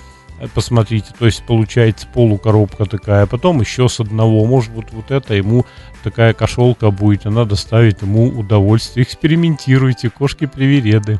посмотрите, 0.53 1.08
то 1.17 1.25
есть 1.25 1.43
получается 1.43 2.08
полукоробка 2.13 2.86
такая, 2.86 3.24
а 3.24 3.27
потом 3.27 3.62
еще 3.62 3.89
с 3.89 4.00
одного, 4.00 4.46
может 4.46 4.72
быть 4.72 4.91
вот 4.91 5.12
это 5.12 5.34
ему 5.34 5.65
такая 6.03 6.34
кошелка 6.34 6.91
будет, 6.91 7.25
она 7.25 7.46
доставит 7.46 8.01
ему 8.01 8.27
удовольствие. 8.27 9.03
Экспериментируйте, 9.03 10.10
кошки-привереды. 10.10 11.19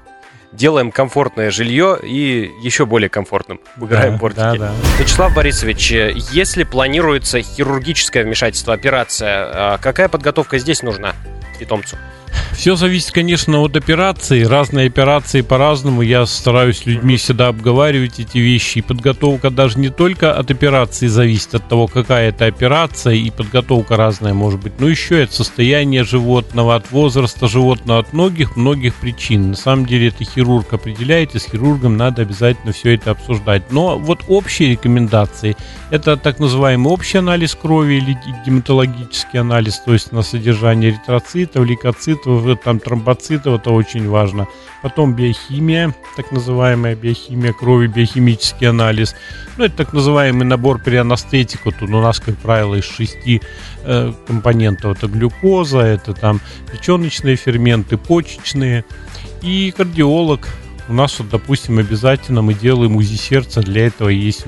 Делаем 0.52 0.92
комфортное 0.92 1.52
жилье 1.52 2.00
и 2.02 2.50
еще 2.64 2.88
более 2.88 3.10
комфортным. 3.10 3.60
Выбираем 3.76 4.14
да, 4.14 4.18
бортики. 4.18 4.42
Да, 4.42 4.56
да. 4.56 4.74
Вячеслав 4.98 5.36
Борисович, 5.36 5.92
если 6.32 6.64
планируется 6.64 7.42
хирургическое 7.42 8.24
вмешательство, 8.24 8.74
операция, 8.74 9.74
а 9.74 9.78
какая 9.78 10.10
подготовка 10.10 10.58
здесь 10.58 10.82
нужна 10.82 11.14
питомцу? 11.60 11.98
Все 12.60 12.76
зависит, 12.76 13.12
конечно, 13.12 13.62
от 13.62 13.78
операции. 13.78 14.44
Разные 14.44 14.88
операции 14.88 15.40
по-разному. 15.40 16.02
Я 16.02 16.26
стараюсь 16.26 16.86
людьми 16.86 17.16
всегда 17.16 17.48
обговаривать 17.48 18.20
эти 18.20 18.38
вещи. 18.38 18.80
И 18.80 18.82
подготовка 18.82 19.50
даже 19.50 19.80
не 19.80 19.88
только 19.88 20.34
от 20.34 20.52
операции 20.52 21.08
зависит, 21.08 21.56
от 21.56 21.70
того, 21.70 21.88
какая 21.88 22.32
это 22.32 22.48
операция, 22.48 23.14
и 23.14 23.30
подготовка 23.30 23.96
разная 23.96 24.34
может 24.34 24.62
быть, 24.62 24.74
но 24.78 24.90
еще 24.90 25.20
и 25.20 25.24
от 25.24 25.32
состояния 25.32 26.04
животного, 26.04 26.76
от 26.76 26.92
возраста 26.92 27.48
животного, 27.48 28.02
от 28.02 28.12
многих-многих 28.12 28.94
причин. 28.96 29.52
На 29.52 29.56
самом 29.56 29.86
деле 29.86 30.10
это 30.10 30.26
хирург 30.26 30.74
определяет, 30.74 31.36
и 31.36 31.40
с 31.40 31.46
хирургом 31.46 31.96
надо 31.96 32.24
обязательно 32.24 32.74
все 32.74 32.96
это 32.96 33.12
обсуждать. 33.12 33.72
Но 33.72 33.98
вот 33.98 34.20
общие 34.28 34.72
рекомендации– 34.72 35.56
это 35.92 36.18
так 36.18 36.40
называемый 36.40 36.92
общий 36.92 37.20
анализ 37.20 37.56
крови 37.56 37.94
или 37.94 38.18
гематологический 38.46 39.40
анализ, 39.40 39.80
то 39.80 39.94
есть 39.94 40.12
на 40.12 40.24
содержание 40.24 40.90
эритроцитов, 40.90 41.66
лейкоцитов, 41.66 42.49
там 42.56 42.80
тромбоцитов, 42.80 43.60
это 43.60 43.72
очень 43.72 44.08
важно. 44.10 44.48
Потом 44.82 45.14
биохимия, 45.14 45.94
так 46.16 46.32
называемая 46.32 46.96
биохимия 46.96 47.54
крови, 47.54 47.88
биохимический 47.88 48.70
анализ. 48.70 49.16
Ну, 49.58 49.66
это 49.66 49.76
так 49.76 49.94
называемый 49.94 50.46
набор 50.46 50.80
перианестетика. 50.80 51.72
Тут 51.72 51.90
у 51.90 52.02
нас, 52.02 52.20
как 52.20 52.38
правило, 52.38 52.76
из 52.76 52.86
шести 52.86 53.42
э, 53.84 54.14
компонентов. 54.28 54.98
Это 54.98 55.08
глюкоза, 55.08 55.80
это 55.80 56.14
там 56.14 56.40
печеночные 56.72 57.36
ферменты, 57.36 57.98
почечные. 57.98 58.86
И 59.42 59.74
кардиолог, 59.76 60.48
у 60.90 60.94
нас 60.94 61.20
вот, 61.20 61.30
допустим, 61.30 61.78
обязательно 61.78 62.42
мы 62.42 62.56
делаем 62.56 62.96
УЗИ 62.96 63.16
сердца. 63.16 63.62
Для 63.62 63.86
этого 63.86 64.10
есть 64.10 64.46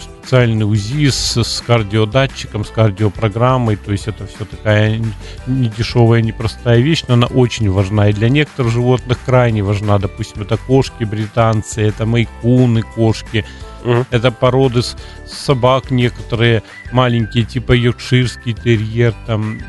специальный 0.00 0.64
УЗИ 0.64 1.08
с, 1.08 1.42
с 1.42 1.62
кардиодатчиком, 1.66 2.64
с 2.64 2.68
кардиопрограммой. 2.68 3.76
То 3.76 3.92
есть 3.92 4.06
это 4.06 4.26
все 4.26 4.44
такая 4.44 5.00
не 5.46 5.68
дешевая, 5.70 6.20
непростая 6.20 6.80
вещь, 6.80 7.04
но 7.08 7.14
она 7.14 7.26
очень 7.26 7.70
важна. 7.70 8.10
И 8.10 8.12
для 8.12 8.28
некоторых 8.28 8.70
животных 8.70 9.18
крайне 9.24 9.62
важна. 9.62 9.98
Допустим, 9.98 10.42
это 10.42 10.58
кошки 10.58 11.04
британцы, 11.04 11.80
это 11.80 12.04
майкуны 12.04 12.82
кошки. 12.82 13.46
Угу. 13.82 14.06
Это 14.10 14.30
породы 14.30 14.82
собак 15.26 15.90
некоторые 15.90 16.62
маленькие, 16.92 17.44
типа 17.44 17.72
йоркширский 17.72 18.52
терьер, 18.52 19.14
там 19.26 19.60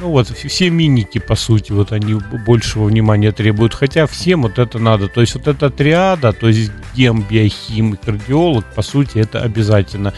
ну 0.00 0.10
вот, 0.10 0.28
все 0.28 0.70
миники, 0.70 1.18
по 1.18 1.34
сути, 1.34 1.72
вот 1.72 1.92
они 1.92 2.14
большего 2.46 2.84
внимания 2.84 3.32
требуют. 3.32 3.74
Хотя 3.74 4.06
всем 4.06 4.42
вот 4.42 4.58
это 4.58 4.78
надо. 4.78 5.08
То 5.08 5.20
есть 5.20 5.34
вот 5.34 5.46
эта 5.46 5.70
триада, 5.70 6.32
то 6.32 6.48
есть 6.48 6.70
гем, 6.94 7.24
биохим 7.28 7.94
и 7.94 7.96
кардиолог, 7.96 8.64
по 8.74 8.82
сути, 8.82 9.18
это 9.18 9.40
обязательно. 9.40 10.12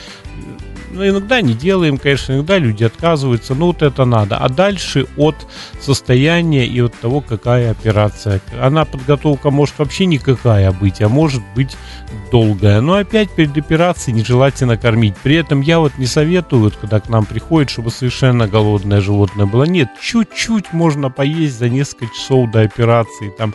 Ну, 0.96 1.06
иногда 1.06 1.42
не 1.42 1.52
делаем, 1.52 1.98
конечно, 1.98 2.32
иногда 2.32 2.56
люди 2.56 2.82
отказываются, 2.82 3.54
но 3.54 3.66
вот 3.66 3.82
это 3.82 4.06
надо. 4.06 4.38
А 4.38 4.48
дальше 4.48 5.06
от 5.18 5.36
состояния 5.78 6.66
и 6.66 6.80
от 6.80 6.98
того, 6.98 7.20
какая 7.20 7.70
операция. 7.70 8.40
Она 8.58 8.86
подготовка 8.86 9.50
может 9.50 9.78
вообще 9.78 10.06
никакая 10.06 10.72
быть, 10.72 11.02
а 11.02 11.10
может 11.10 11.42
быть 11.54 11.76
долгая. 12.32 12.80
Но 12.80 12.94
опять 12.94 13.30
перед 13.30 13.58
операцией 13.58 14.16
нежелательно 14.16 14.78
кормить. 14.78 15.14
При 15.22 15.36
этом 15.36 15.60
я 15.60 15.80
вот 15.80 15.92
не 15.98 16.06
советую, 16.06 16.62
вот, 16.62 16.76
когда 16.76 16.98
к 16.98 17.10
нам 17.10 17.26
приходит, 17.26 17.68
чтобы 17.68 17.90
совершенно 17.90 18.48
голодное 18.48 19.02
животное 19.02 19.44
было. 19.44 19.64
Нет, 19.64 19.88
чуть-чуть 20.00 20.72
можно 20.72 21.10
поесть 21.10 21.58
за 21.58 21.68
несколько 21.68 22.14
часов 22.14 22.50
до 22.50 22.62
операции. 22.62 23.28
Там 23.36 23.54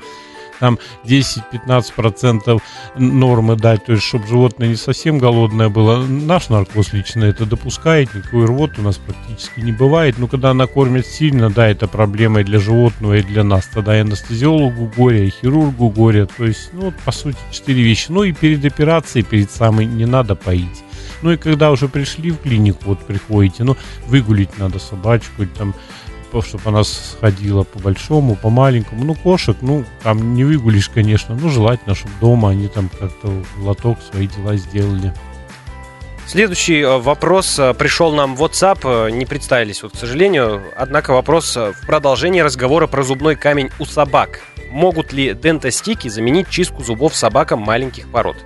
там 0.61 0.77
10-15% 1.05 2.61
нормы 2.97 3.55
дать, 3.55 3.83
то 3.85 3.93
есть 3.93 4.03
чтобы 4.03 4.27
животное 4.27 4.67
не 4.69 4.75
совсем 4.75 5.17
голодное 5.17 5.69
было. 5.69 6.05
Наш 6.05 6.49
наркоз 6.49 6.93
лично 6.93 7.25
это 7.25 7.47
допускает, 7.47 8.13
никакой 8.13 8.45
рвоты 8.45 8.79
у 8.81 8.83
нас 8.83 8.97
практически 8.97 9.59
не 9.61 9.71
бывает. 9.71 10.19
Но 10.19 10.27
когда 10.27 10.51
она 10.51 10.67
кормит 10.67 11.07
сильно, 11.07 11.49
да, 11.49 11.67
это 11.67 11.87
проблема 11.87 12.41
и 12.41 12.43
для 12.43 12.59
животного, 12.59 13.17
и 13.17 13.23
для 13.23 13.43
нас. 13.43 13.65
Тогда 13.73 13.97
и 13.97 14.01
анестезиологу 14.01 14.91
горе, 14.95 15.27
и 15.27 15.31
хирургу 15.31 15.89
горе. 15.89 16.27
То 16.27 16.45
есть, 16.45 16.69
ну, 16.73 16.81
вот, 16.81 16.95
по 17.03 17.11
сути, 17.11 17.39
четыре 17.51 17.81
вещи. 17.81 18.05
Ну 18.09 18.23
и 18.23 18.31
перед 18.31 18.63
операцией, 18.63 19.25
перед 19.25 19.49
самой 19.49 19.87
не 19.87 20.05
надо 20.05 20.35
поить. 20.35 20.83
Ну 21.23 21.31
и 21.31 21.37
когда 21.37 21.71
уже 21.71 21.87
пришли 21.87 22.29
в 22.29 22.37
клинику, 22.37 22.81
вот 22.85 22.99
приходите, 22.99 23.63
ну, 23.63 23.75
выгулить 24.07 24.57
надо 24.59 24.77
собачку, 24.77 25.45
там, 25.57 25.73
чтобы 26.39 26.63
она 26.65 26.85
сходила 26.85 27.63
по 27.63 27.79
большому, 27.79 28.37
по 28.37 28.49
маленькому. 28.49 29.03
Ну, 29.03 29.15
кошек, 29.15 29.57
ну, 29.61 29.83
там 30.03 30.33
не 30.33 30.45
выгулишь, 30.45 30.87
конечно, 30.87 31.35
ну, 31.35 31.49
желательно, 31.49 31.95
чтобы 31.95 32.13
дома 32.21 32.51
они 32.51 32.69
там 32.69 32.89
как-то 32.97 33.43
лоток 33.57 33.97
свои 34.01 34.27
дела 34.27 34.55
сделали. 34.55 35.13
Следующий 36.31 36.79
э, 36.79 36.97
вопрос 36.97 37.59
э, 37.59 37.73
пришел 37.73 38.13
нам 38.13 38.37
в 38.37 38.43
WhatsApp, 38.43 39.07
э, 39.07 39.11
не 39.11 39.25
представились, 39.25 39.83
вот, 39.83 39.91
к 39.91 39.97
сожалению. 39.97 40.63
Однако 40.77 41.11
вопрос 41.11 41.57
в 41.57 41.85
продолжении 41.85 42.39
разговора 42.39 42.87
про 42.87 43.03
зубной 43.03 43.35
камень 43.35 43.69
у 43.79 43.85
собак. 43.85 44.39
Могут 44.69 45.11
ли 45.11 45.33
дентостики 45.33 46.07
заменить 46.07 46.47
чистку 46.47 46.83
зубов 46.83 47.17
собакам 47.17 47.59
маленьких 47.59 48.09
пород? 48.09 48.37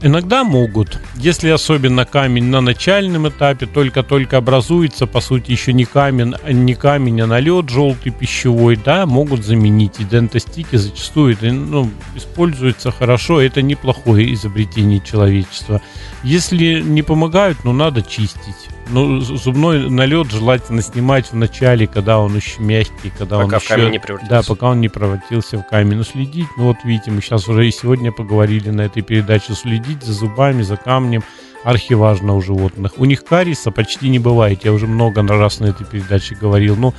Иногда 0.00 0.44
могут, 0.44 1.00
если 1.16 1.48
особенно 1.48 2.04
камень 2.04 2.44
на 2.44 2.60
начальном 2.60 3.28
этапе 3.28 3.66
только-только 3.66 4.36
образуется, 4.36 5.08
по 5.08 5.20
сути 5.20 5.50
еще 5.50 5.72
не 5.72 5.86
камень, 5.86 6.34
не 6.46 6.74
камень, 6.74 7.20
а 7.20 7.26
налет 7.26 7.68
желтый 7.68 8.12
пищевой, 8.12 8.76
да, 8.76 9.06
могут 9.06 9.44
заменить. 9.44 9.98
И 9.98 10.04
дентостики 10.04 10.76
зачастую 10.76 11.36
ну, 11.40 11.90
используются 12.14 12.92
хорошо, 12.92 13.40
это 13.40 13.60
неплохое 13.60 14.32
изобретение 14.34 15.00
человечества. 15.00 15.82
Если 16.22 16.80
не 16.80 17.02
помогают, 17.02 17.64
ну 17.64 17.72
надо 17.72 18.02
чистить. 18.02 18.68
Ну, 18.90 19.20
зубной 19.20 19.90
налет 19.90 20.30
желательно 20.30 20.82
снимать 20.82 21.30
в 21.30 21.36
начале, 21.36 21.86
когда 21.86 22.18
он 22.18 22.34
еще 22.34 22.60
мягкий, 22.60 23.10
когда 23.16 23.38
пока 23.38 23.56
он 23.56 23.60
в 23.60 23.68
камень 23.68 23.90
не 23.90 23.98
превратился. 23.98 24.30
Да, 24.30 24.42
пока 24.42 24.66
он 24.68 24.80
не 24.80 24.88
превратился 24.88 25.58
в 25.58 25.62
камень. 25.66 25.98
Ну, 25.98 26.04
следить, 26.04 26.46
ну 26.56 26.64
вот 26.64 26.76
видите, 26.84 27.10
мы 27.10 27.20
сейчас 27.20 27.48
уже 27.48 27.68
и 27.68 27.70
сегодня 27.70 28.12
поговорили 28.12 28.70
на 28.70 28.82
этой 28.82 29.02
передаче, 29.02 29.54
следить 29.54 30.02
за 30.02 30.12
зубами, 30.12 30.62
за 30.62 30.76
камнем 30.76 31.22
архиважно 31.64 32.34
у 32.34 32.40
животных. 32.40 32.92
У 32.96 33.04
них 33.04 33.24
кариеса 33.24 33.70
почти 33.70 34.08
не 34.08 34.18
бывает, 34.18 34.64
я 34.64 34.72
уже 34.72 34.86
много 34.86 35.22
раз 35.22 35.60
на 35.60 35.66
этой 35.66 35.84
передаче 35.84 36.34
говорил, 36.34 36.76
но 36.76 36.94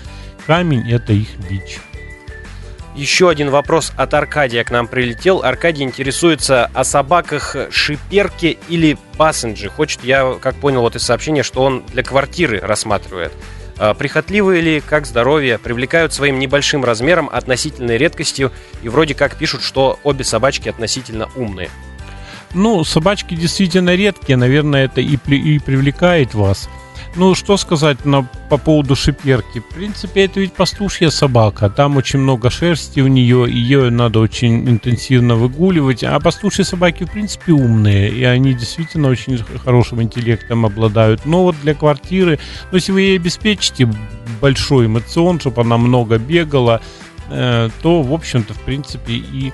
камень 0.45 0.89
это 0.91 1.13
их 1.13 1.29
бич. 1.49 1.79
Еще 2.95 3.29
один 3.29 3.49
вопрос 3.49 3.93
от 3.95 4.13
Аркадия 4.13 4.63
к 4.63 4.71
нам 4.71 4.87
прилетел. 4.87 5.43
Аркадий 5.43 5.83
интересуется 5.83 6.69
о 6.73 6.83
собаках 6.83 7.55
шиперки 7.69 8.57
или 8.67 8.97
пассенджи. 9.17 9.69
Хочет, 9.69 10.03
я 10.03 10.35
как 10.41 10.55
понял 10.55 10.81
вот 10.81 10.95
из 10.95 11.03
сообщения, 11.03 11.43
что 11.43 11.61
он 11.63 11.83
для 11.93 12.03
квартиры 12.03 12.59
рассматривает. 12.59 13.31
А, 13.77 13.93
прихотливые 13.93 14.61
ли, 14.61 14.81
как 14.81 15.05
здоровье, 15.05 15.57
привлекают 15.57 16.13
своим 16.13 16.39
небольшим 16.39 16.83
размером, 16.83 17.29
относительной 17.31 17.97
редкостью, 17.97 18.51
и 18.81 18.89
вроде 18.89 19.13
как 19.13 19.35
пишут, 19.37 19.63
что 19.63 19.99
обе 20.03 20.25
собачки 20.25 20.67
относительно 20.67 21.29
умные. 21.35 21.69
Ну, 22.53 22.83
собачки 22.83 23.35
действительно 23.35 23.95
редкие, 23.95 24.35
наверное, 24.35 24.85
это 24.85 24.99
и, 25.01 25.15
и 25.15 25.59
привлекает 25.59 26.33
вас. 26.33 26.67
Ну, 27.15 27.33
что 27.33 27.57
сказать 27.57 28.05
на, 28.05 28.23
по 28.49 28.57
поводу 28.57 28.95
шиперки? 28.95 29.59
В 29.59 29.73
принципе, 29.73 30.25
это 30.25 30.39
ведь 30.39 30.53
пастушья 30.53 31.09
собака. 31.09 31.69
Там 31.69 31.97
очень 31.97 32.19
много 32.19 32.49
шерсти 32.49 32.99
у 32.99 33.07
нее, 33.07 33.47
ее 33.49 33.89
надо 33.89 34.19
очень 34.19 34.69
интенсивно 34.69 35.35
выгуливать. 35.35 36.03
А 36.03 36.19
пастушьи 36.19 36.63
собаки, 36.63 37.05
в 37.05 37.11
принципе, 37.11 37.53
умные. 37.53 38.09
И 38.11 38.23
они 38.23 38.53
действительно 38.53 39.09
очень 39.09 39.37
хорошим 39.63 40.01
интеллектом 40.01 40.65
обладают. 40.65 41.25
Но 41.25 41.43
вот 41.43 41.55
для 41.61 41.73
квартиры, 41.73 42.39
ну, 42.71 42.77
если 42.77 42.91
вы 42.91 43.01
ей 43.01 43.17
обеспечите 43.17 43.89
большой 44.39 44.85
эмоцион, 44.85 45.39
чтобы 45.39 45.61
она 45.61 45.77
много 45.77 46.19
бегала, 46.19 46.79
э, 47.29 47.69
то, 47.81 48.01
в 48.03 48.13
общем-то, 48.13 48.53
в 48.53 48.59
принципе, 48.61 49.13
и 49.13 49.51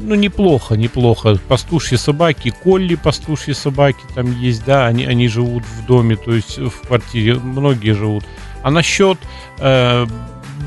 ну, 0.00 0.14
неплохо, 0.14 0.76
неплохо. 0.76 1.38
Пастушьи 1.48 1.96
собаки, 1.96 2.52
колли 2.62 2.94
пастушьи 2.94 3.54
собаки 3.54 4.00
там 4.14 4.32
есть, 4.40 4.64
да, 4.64 4.86
они, 4.86 5.04
они 5.04 5.28
живут 5.28 5.64
в 5.64 5.86
доме, 5.86 6.16
то 6.16 6.32
есть 6.32 6.58
в 6.58 6.86
квартире, 6.86 7.34
многие 7.34 7.92
живут. 7.92 8.24
А 8.62 8.70
насчет 8.70 9.18
э, 9.58 10.06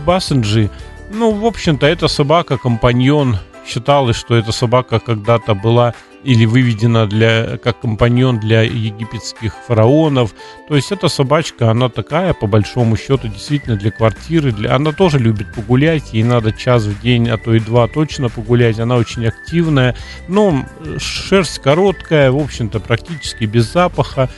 Бассенджи, 0.06 0.70
ну, 1.12 1.32
в 1.32 1.46
общем-то, 1.46 1.86
эта 1.86 2.08
собака, 2.08 2.58
компаньон, 2.58 3.38
считалось, 3.68 4.18
что 4.18 4.36
эта 4.36 4.52
собака 4.52 5.00
когда-то 5.00 5.54
была 5.54 5.94
или 6.24 6.46
выведена 6.46 7.06
для, 7.06 7.58
как 7.58 7.82
компаньон 7.82 8.40
для 8.40 8.62
египетских 8.62 9.54
фараонов. 9.68 10.34
То 10.68 10.76
есть 10.76 10.92
эта 10.92 11.08
собачка, 11.08 11.70
она 11.70 11.90
такая, 11.90 12.34
по 12.34 12.48
большому 12.48 12.98
счету, 12.98 13.28
действительно 13.28 13.76
для 13.76 13.92
квартиры. 13.92 14.52
Для... 14.52 14.76
Она 14.76 14.92
тоже 14.92 15.20
любит 15.20 15.54
погулять, 15.54 16.14
ей 16.14 16.24
надо 16.24 16.52
час 16.52 16.84
в 16.84 17.02
день, 17.02 17.30
а 17.30 17.38
то 17.38 17.54
и 17.54 17.60
два 17.60 17.88
точно 17.88 18.30
погулять. 18.30 18.80
Она 18.80 18.96
очень 18.96 19.26
активная, 19.26 19.96
но 20.28 20.66
шерсть 20.98 21.60
короткая, 21.60 22.32
в 22.32 22.38
общем-то, 22.38 22.80
практически 22.80 23.46
без 23.46 23.72
запаха 23.72 24.30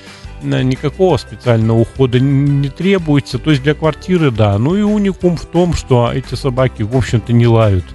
никакого 0.41 1.17
специального 1.17 1.79
ухода 1.79 2.19
не 2.19 2.69
требуется. 2.69 3.39
То 3.39 3.51
есть 3.51 3.63
для 3.63 3.73
квартиры, 3.73 4.31
да. 4.31 4.57
Ну 4.57 4.75
и 4.75 4.81
уникум 4.81 5.37
в 5.37 5.45
том, 5.45 5.73
что 5.73 6.11
эти 6.13 6.35
собаки, 6.35 6.83
в 6.83 6.95
общем-то, 6.95 7.33
не 7.33 7.47
лают 7.47 7.85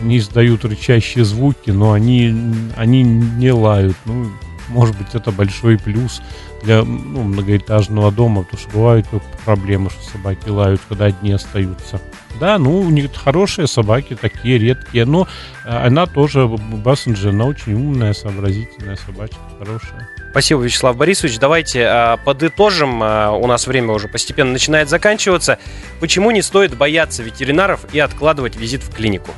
они 0.00 0.18
издают 0.18 0.64
рычащие 0.64 1.24
звуки, 1.24 1.70
но 1.70 1.92
они, 1.92 2.34
они 2.76 3.02
не 3.02 3.52
лают. 3.52 3.96
Ну, 4.04 4.30
может 4.68 4.96
быть, 4.96 5.14
это 5.14 5.30
большой 5.30 5.78
плюс 5.78 6.22
для 6.62 6.82
ну, 6.82 7.22
многоэтажного 7.22 8.10
дома, 8.10 8.42
потому 8.42 8.60
что 8.60 8.70
бывают 8.70 9.06
проблемы, 9.44 9.90
что 9.90 10.02
собаки 10.10 10.48
лают, 10.48 10.80
когда 10.88 11.06
одни 11.06 11.32
остаются. 11.32 12.00
Да, 12.40 12.58
ну, 12.58 12.80
у 12.80 12.90
них 12.90 13.14
хорошие 13.14 13.68
собаки, 13.68 14.16
такие 14.20 14.58
редкие, 14.58 15.04
но 15.04 15.28
а, 15.64 15.86
она 15.86 16.06
тоже, 16.06 16.46
Бассенджи, 16.46 17.28
она 17.28 17.44
очень 17.44 17.74
умная, 17.74 18.12
сообразительная 18.12 18.96
собачка, 18.96 19.38
хорошая. 19.58 20.08
Спасибо, 20.30 20.62
Вячеслав 20.62 20.96
Борисович. 20.96 21.38
Давайте 21.38 21.82
э, 21.82 22.16
подытожим. 22.24 23.00
Э, 23.04 23.28
у 23.28 23.46
нас 23.46 23.68
время 23.68 23.92
уже 23.92 24.08
постепенно 24.08 24.50
начинает 24.50 24.88
заканчиваться. 24.88 25.58
Почему 26.00 26.32
не 26.32 26.42
стоит 26.42 26.76
бояться 26.76 27.22
ветеринаров 27.22 27.86
и 27.92 28.00
откладывать 28.00 28.56
визит 28.56 28.82
в 28.82 28.92
клинику? 28.92 29.30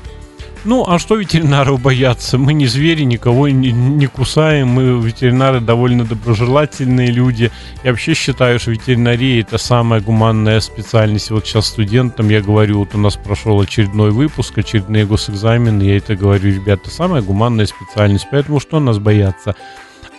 Ну, 0.67 0.85
а 0.85 0.99
что 0.99 1.15
ветеринаров 1.15 1.81
бояться? 1.81 2.39
Мы 2.39 2.53
не 2.53 2.67
звери, 2.67 3.05
никого 3.05 3.49
не, 3.49 3.71
не 3.71 4.07
кусаем, 4.09 4.67
мы 4.67 5.01
ветеринары 5.01 5.61
довольно 5.61 6.05
доброжелательные 6.05 7.13
люди. 7.13 7.53
Я 7.85 7.93
вообще 7.93 8.15
считаю, 8.15 8.59
что 8.59 8.73
ветеринария 8.73 9.43
это 9.43 9.59
самая 9.59 10.01
гуманная 10.01 10.59
специальность. 10.59 11.31
Вот 11.31 11.47
сейчас 11.47 11.69
студентам 11.69 12.31
я 12.31 12.43
говорю, 12.43 12.81
вот 12.81 12.97
у 12.97 12.99
нас 12.99 13.15
прошел 13.15 13.61
очередной 13.61 14.11
выпуск, 14.11 14.59
очередные 14.59 15.07
госэкзамены, 15.07 15.85
я 15.85 15.99
это 15.99 16.17
говорю, 16.17 16.53
ребята, 16.53 16.91
самая 16.91 17.23
гуманная 17.23 17.67
специальность, 17.67 18.27
поэтому 18.29 18.59
что 18.59 18.81
нас 18.81 18.99
бояться? 18.99 19.55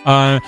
А 0.06 0.40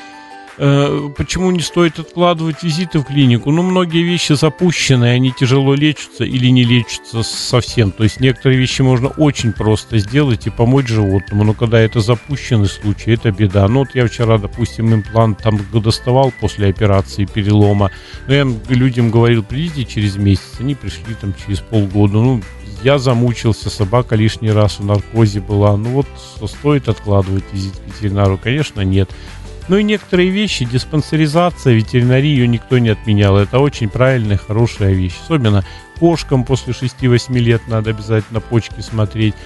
почему 0.56 1.50
не 1.50 1.60
стоит 1.60 1.98
откладывать 1.98 2.62
визиты 2.62 2.98
в 2.98 3.04
клинику? 3.04 3.50
Ну, 3.50 3.62
многие 3.62 4.02
вещи 4.02 4.32
запущены, 4.32 5.06
они 5.06 5.32
тяжело 5.32 5.74
лечатся 5.74 6.24
или 6.24 6.48
не 6.48 6.64
лечатся 6.64 7.22
совсем. 7.22 7.92
То 7.92 8.04
есть 8.04 8.20
некоторые 8.20 8.58
вещи 8.58 8.82
можно 8.82 9.08
очень 9.08 9.52
просто 9.52 9.98
сделать 9.98 10.46
и 10.46 10.50
помочь 10.50 10.88
животному, 10.88 11.44
но 11.44 11.54
когда 11.54 11.80
это 11.80 12.00
запущенный 12.00 12.68
случай, 12.68 13.12
это 13.12 13.30
беда. 13.30 13.66
Ну, 13.68 13.80
вот 13.80 13.94
я 13.94 14.06
вчера, 14.06 14.38
допустим, 14.38 14.92
имплант 14.94 15.38
там 15.42 15.60
доставал 15.72 16.32
после 16.40 16.68
операции 16.68 17.24
перелома, 17.24 17.90
но 18.26 18.34
я 18.34 18.46
людям 18.68 19.10
говорил, 19.10 19.42
придите 19.42 19.84
через 19.84 20.16
месяц, 20.16 20.56
они 20.58 20.74
пришли 20.74 21.14
там 21.20 21.34
через 21.44 21.60
полгода. 21.60 22.14
Ну, 22.14 22.42
я 22.82 22.98
замучился, 22.98 23.68
собака 23.68 24.16
лишний 24.16 24.50
раз 24.50 24.78
в 24.78 24.84
наркозе 24.84 25.40
была. 25.40 25.76
Ну 25.76 25.90
вот 25.90 26.06
стоит 26.48 26.88
откладывать 26.88 27.44
визит 27.52 27.74
к 27.76 27.86
ветеринару? 27.86 28.38
Конечно, 28.42 28.80
нет. 28.80 29.10
Ну 29.70 29.76
и 29.76 29.84
некоторые 29.84 30.30
вещи, 30.30 30.64
диспансеризация, 30.64 31.74
ветеринария, 31.74 32.28
ее 32.28 32.48
никто 32.48 32.78
не 32.78 32.88
отменял. 32.88 33.38
Это 33.38 33.60
очень 33.60 33.88
правильная, 33.88 34.36
хорошая 34.36 34.94
вещь. 34.94 35.14
Особенно 35.22 35.64
кошкам 36.00 36.42
после 36.42 36.72
6-8 36.72 37.38
лет 37.38 37.62
надо 37.68 37.90
обязательно 37.90 38.40
почки 38.40 38.80
смотреть. 38.80 39.36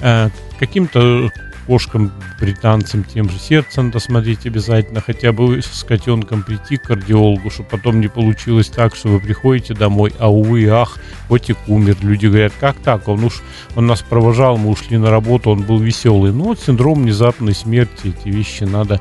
Э, 0.00 0.30
каким-то 0.58 1.30
кошкам, 1.66 2.12
британцам, 2.40 3.04
тем 3.04 3.28
же 3.28 3.38
сердце 3.38 3.82
надо 3.82 3.98
смотреть 3.98 4.46
обязательно, 4.46 5.00
хотя 5.00 5.32
бы 5.32 5.60
с 5.62 5.84
котенком 5.84 6.42
прийти 6.42 6.76
к 6.76 6.82
кардиологу, 6.82 7.50
чтобы 7.50 7.68
потом 7.70 8.00
не 8.00 8.08
получилось 8.08 8.68
так, 8.68 8.94
что 8.94 9.08
вы 9.08 9.20
приходите 9.20 9.74
домой, 9.74 10.12
а 10.18 10.30
увы, 10.30 10.66
ах, 10.68 10.98
котик 11.28 11.56
умер. 11.66 11.96
Люди 12.02 12.26
говорят, 12.26 12.52
как 12.58 12.76
так? 12.76 13.08
Он 13.08 13.24
уж, 13.24 13.42
он 13.76 13.86
нас 13.86 14.02
провожал, 14.02 14.56
мы 14.58 14.70
ушли 14.70 14.98
на 14.98 15.10
работу, 15.10 15.50
он 15.50 15.62
был 15.62 15.78
веселый. 15.78 16.32
Ну 16.32 16.44
вот 16.44 16.60
синдром 16.60 17.02
внезапной 17.02 17.54
смерти, 17.54 18.14
эти 18.16 18.28
вещи 18.28 18.64
надо 18.64 19.00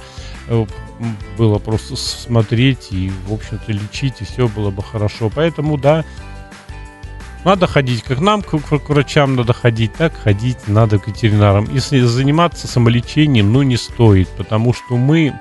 Э, 0.51 0.65
было 1.37 1.59
просто 1.59 1.95
смотреть 1.95 2.89
и, 2.91 3.11
в 3.27 3.33
общем-то, 3.33 3.71
лечить, 3.71 4.15
и 4.19 4.25
все 4.25 4.47
было 4.47 4.69
бы 4.69 4.83
хорошо. 4.83 5.31
Поэтому, 5.33 5.77
да, 5.77 6.03
надо 7.43 7.67
ходить, 7.67 8.03
как 8.03 8.19
нам, 8.19 8.41
к, 8.41 8.57
к 8.57 8.89
врачам 8.89 9.35
надо 9.35 9.53
ходить, 9.53 9.93
так 9.93 10.13
ходить 10.15 10.67
надо 10.67 10.99
к 10.99 11.07
ветеринарам. 11.07 11.67
Если 11.71 11.99
заниматься 12.01 12.67
самолечением, 12.67 13.51
ну, 13.51 13.63
не 13.63 13.77
стоит, 13.77 14.29
потому 14.29 14.73
что 14.73 14.97
мы 14.97 15.33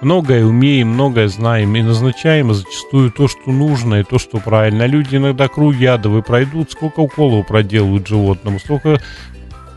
многое 0.00 0.44
умеем, 0.44 0.88
многое 0.88 1.28
знаем 1.28 1.74
и 1.76 1.82
назначаем 1.82 2.52
зачастую 2.52 3.10
то, 3.10 3.28
что 3.28 3.50
нужно 3.50 4.00
и 4.00 4.04
то, 4.04 4.18
что 4.18 4.38
правильно. 4.38 4.86
Люди 4.86 5.16
иногда 5.16 5.48
круги 5.48 5.86
адовые 5.86 6.22
пройдут, 6.22 6.72
сколько 6.72 7.00
уколов 7.00 7.46
проделают 7.46 8.06
животному, 8.06 8.58
столько 8.58 9.00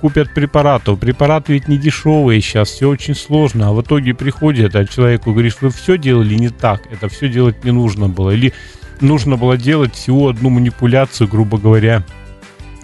купят 0.02 0.34
препаратов. 0.34 1.00
Препараты 1.00 1.54
ведь 1.54 1.68
не 1.68 1.78
дешевые 1.78 2.42
сейчас, 2.42 2.70
все 2.70 2.90
очень 2.90 3.16
сложно. 3.16 3.70
А 3.70 3.74
в 3.74 3.82
итоге 3.82 4.14
приходит, 4.14 4.76
а 4.76 4.86
человеку 4.86 5.32
говоришь, 5.32 5.58
вы 5.62 5.70
все 5.70 5.98
делали 5.98 6.36
не 6.36 6.50
так, 6.50 6.82
это 6.92 7.08
все 7.08 7.30
делать 7.30 7.64
не 7.64 7.72
нужно 7.72 8.10
было. 8.10 8.32
Или 8.32 8.54
нужно 9.02 9.38
было 9.38 9.58
делать 9.58 9.96
всего 9.96 10.30
одну 10.30 10.50
манипуляцию, 10.50 11.28
грубо 11.28 11.58
говоря, 11.58 12.04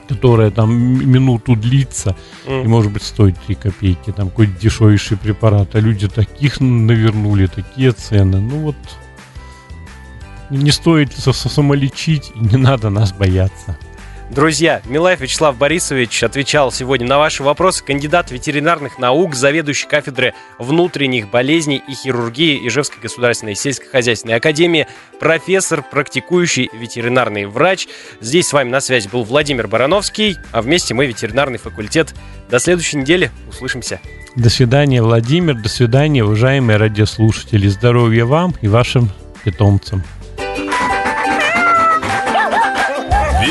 которая 0.07 0.51
там 0.51 0.71
минуту 0.71 1.55
длится 1.55 2.15
mm. 2.45 2.65
и 2.65 2.67
может 2.67 2.91
быть 2.91 3.03
стоит 3.03 3.37
3 3.45 3.55
копейки, 3.55 4.11
там 4.11 4.29
какой-то 4.29 4.59
дешевейший 4.59 5.17
препарат, 5.17 5.75
а 5.75 5.79
люди 5.79 6.07
таких 6.07 6.59
навернули, 6.59 7.47
такие 7.47 7.91
цены, 7.91 8.39
ну 8.39 8.57
вот 8.57 8.75
не 10.49 10.71
стоит 10.71 11.13
самолечить, 11.13 12.31
не 12.35 12.57
надо 12.57 12.89
нас 12.89 13.11
бояться. 13.11 13.77
Друзья, 14.29 14.81
Милаев 14.85 15.21
Вячеслав 15.21 15.57
Борисович 15.57 16.23
отвечал 16.23 16.71
сегодня 16.71 17.07
на 17.07 17.19
ваши 17.19 17.43
вопросы. 17.43 17.83
Кандидат 17.83 18.31
ветеринарных 18.31 18.97
наук, 18.97 19.35
заведующий 19.35 19.87
кафедры 19.87 20.33
внутренних 20.57 21.29
болезней 21.29 21.83
и 21.87 21.93
хирургии 21.93 22.67
Ижевской 22.67 22.99
государственной 23.01 23.53
сельскохозяйственной 23.53 24.35
академии, 24.35 24.87
профессор, 25.19 25.83
практикующий 25.83 26.69
ветеринарный 26.73 27.45
врач. 27.45 27.87
Здесь 28.21 28.47
с 28.47 28.53
вами 28.53 28.69
на 28.69 28.81
связи 28.81 29.07
был 29.07 29.23
Владимир 29.23 29.67
Барановский, 29.67 30.37
а 30.51 30.61
вместе 30.63 30.93
мы 30.93 31.05
ветеринарный 31.05 31.59
факультет. 31.59 32.15
До 32.49 32.59
следующей 32.59 32.97
недели. 32.97 33.29
Услышимся. 33.49 33.99
До 34.35 34.49
свидания, 34.49 35.03
Владимир. 35.03 35.53
До 35.55 35.69
свидания, 35.69 36.23
уважаемые 36.23 36.77
радиослушатели. 36.77 37.67
Здоровья 37.67 38.25
вам 38.25 38.55
и 38.61 38.67
вашим 38.67 39.11
питомцам. 39.43 40.03